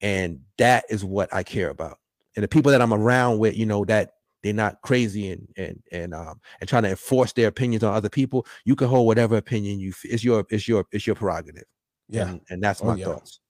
[0.00, 1.98] and that is what I care about.
[2.36, 4.12] And the people that I'm around with, you know, that
[4.44, 8.08] they're not crazy and and and um and trying to enforce their opinions on other
[8.10, 8.46] people.
[8.64, 9.92] You can hold whatever opinion you.
[10.04, 11.64] It's your it's your it's your prerogative.
[12.08, 13.06] Yeah, and, and that's Oh, my yeah.
[13.06, 13.40] thoughts.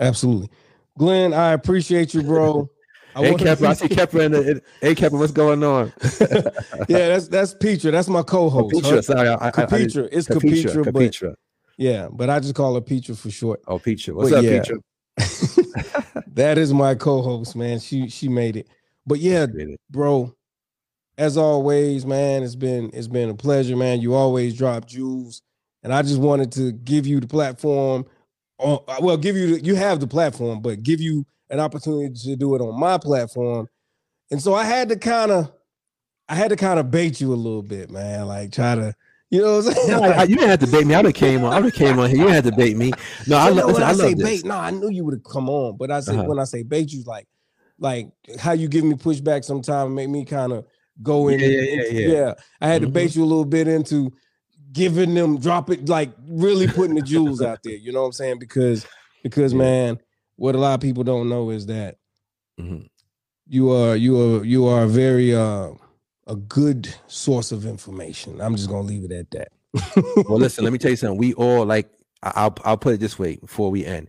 [0.00, 0.50] absolutely.
[0.98, 2.70] Glenn, I appreciate you, bro.
[3.14, 4.50] I Hey Kepler, I see Kepler in the.
[4.50, 5.92] in- Hey Kepler, what's going on?
[6.88, 7.90] yeah, that's that's Petra.
[7.90, 8.74] That's my co-host.
[8.74, 11.20] Petra, Her- sorry, I, I, I, I It's Capetra, but
[11.76, 13.62] yeah, but I just call her Petra for short.
[13.66, 14.14] Oh, Petra.
[14.14, 14.60] What's But up, yeah.
[14.60, 14.78] Petra?
[16.28, 17.78] that is my co-host, man.
[17.80, 18.68] She she made it.
[19.06, 19.46] But yeah,
[19.90, 20.34] bro,
[21.18, 24.00] as always, man, it's been it's been a pleasure, man.
[24.00, 25.42] You always drop jewels,
[25.82, 28.06] and I just wanted to give you the platform
[28.58, 32.36] on well give you the, you have the platform, but give you an opportunity to
[32.36, 33.68] do it on my platform.
[34.30, 35.52] And so I had to kind of
[36.28, 38.26] I had to kind of bait you a little bit, man.
[38.26, 38.94] Like try to
[39.30, 39.90] you know what I'm saying?
[39.90, 40.94] No, I, you didn't have to bait me.
[40.94, 41.52] I would have came on.
[41.52, 42.18] I would have came on here.
[42.18, 42.92] You didn't have to bait me.
[43.26, 44.42] No, I, know, listen, I, I, say love this.
[44.42, 46.24] bait, no, I knew you would have come on, but I said Uh-huh.
[46.28, 47.26] when I say bait, you like
[47.78, 48.08] like
[48.38, 50.66] how you give me pushback sometime and make me kind of
[51.02, 51.40] go in.
[51.40, 52.34] Yeah, yeah, into- yeah, yeah.
[52.60, 52.92] I had to Mhm.
[52.92, 54.12] bait you a little bit into
[54.72, 57.74] giving them drop it like really putting the jewels out there.
[57.74, 58.38] You know what I'm saying?
[58.38, 58.86] Because
[59.22, 59.98] because man,
[60.36, 61.98] what a lot of people don't know is that
[62.60, 62.88] Mhm.
[63.48, 65.70] you are you are you are a very uh
[66.26, 68.40] a good source of information.
[68.40, 69.48] I'm just gonna leave it at that.
[70.28, 71.18] Well, listen, let me tell you something.
[71.18, 71.90] We all like
[72.22, 74.08] I'll I'll put it this way before we end,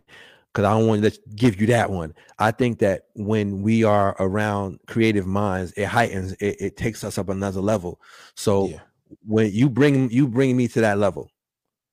[0.51, 2.13] because I don't want to let- give you that one.
[2.37, 6.33] I think that when we are around creative minds, it heightens.
[6.33, 7.99] It, it takes us up another level.
[8.35, 8.79] So Yeah.
[9.25, 11.29] When you bring you bring me to that level,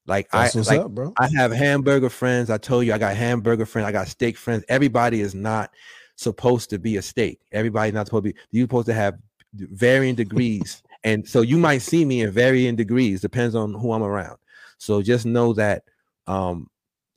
[0.06, 1.12] like That's I like up, bro.
[1.18, 2.50] I have hamburger friends.
[2.50, 3.86] I told you I got hamburger friends.
[3.86, 4.64] I got steak friends.
[4.68, 5.70] Everybody is not
[6.16, 7.40] supposed to be a steak.
[7.52, 8.38] Everybody's not supposed to be.
[8.50, 9.18] You're supposed to have
[9.54, 13.20] varying degrees, and so you might see me in varying degrees.
[13.20, 14.38] Depends on who I'm around.
[14.78, 15.84] So just know that
[16.26, 16.68] um,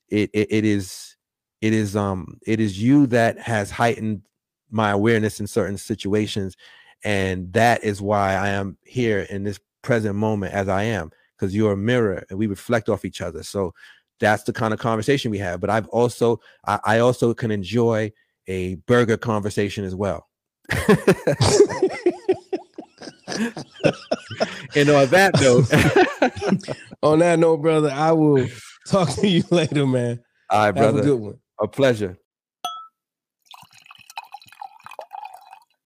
[0.09, 1.15] it, it it is
[1.61, 4.21] it is um it is you that has heightened
[4.69, 6.57] my awareness in certain situations,
[7.03, 11.55] and that is why I am here in this present moment as I am because
[11.55, 13.43] you're a mirror and we reflect off each other.
[13.43, 13.73] So
[14.19, 15.59] that's the kind of conversation we have.
[15.61, 18.11] But I've also I, I also can enjoy
[18.47, 20.27] a burger conversation as well.
[24.75, 25.67] and on that note,
[27.03, 28.47] On that note, brother, I will
[28.87, 30.23] talk to you later, man.
[30.49, 31.39] all right, Have brother, a good one.
[31.59, 32.17] a pleasure.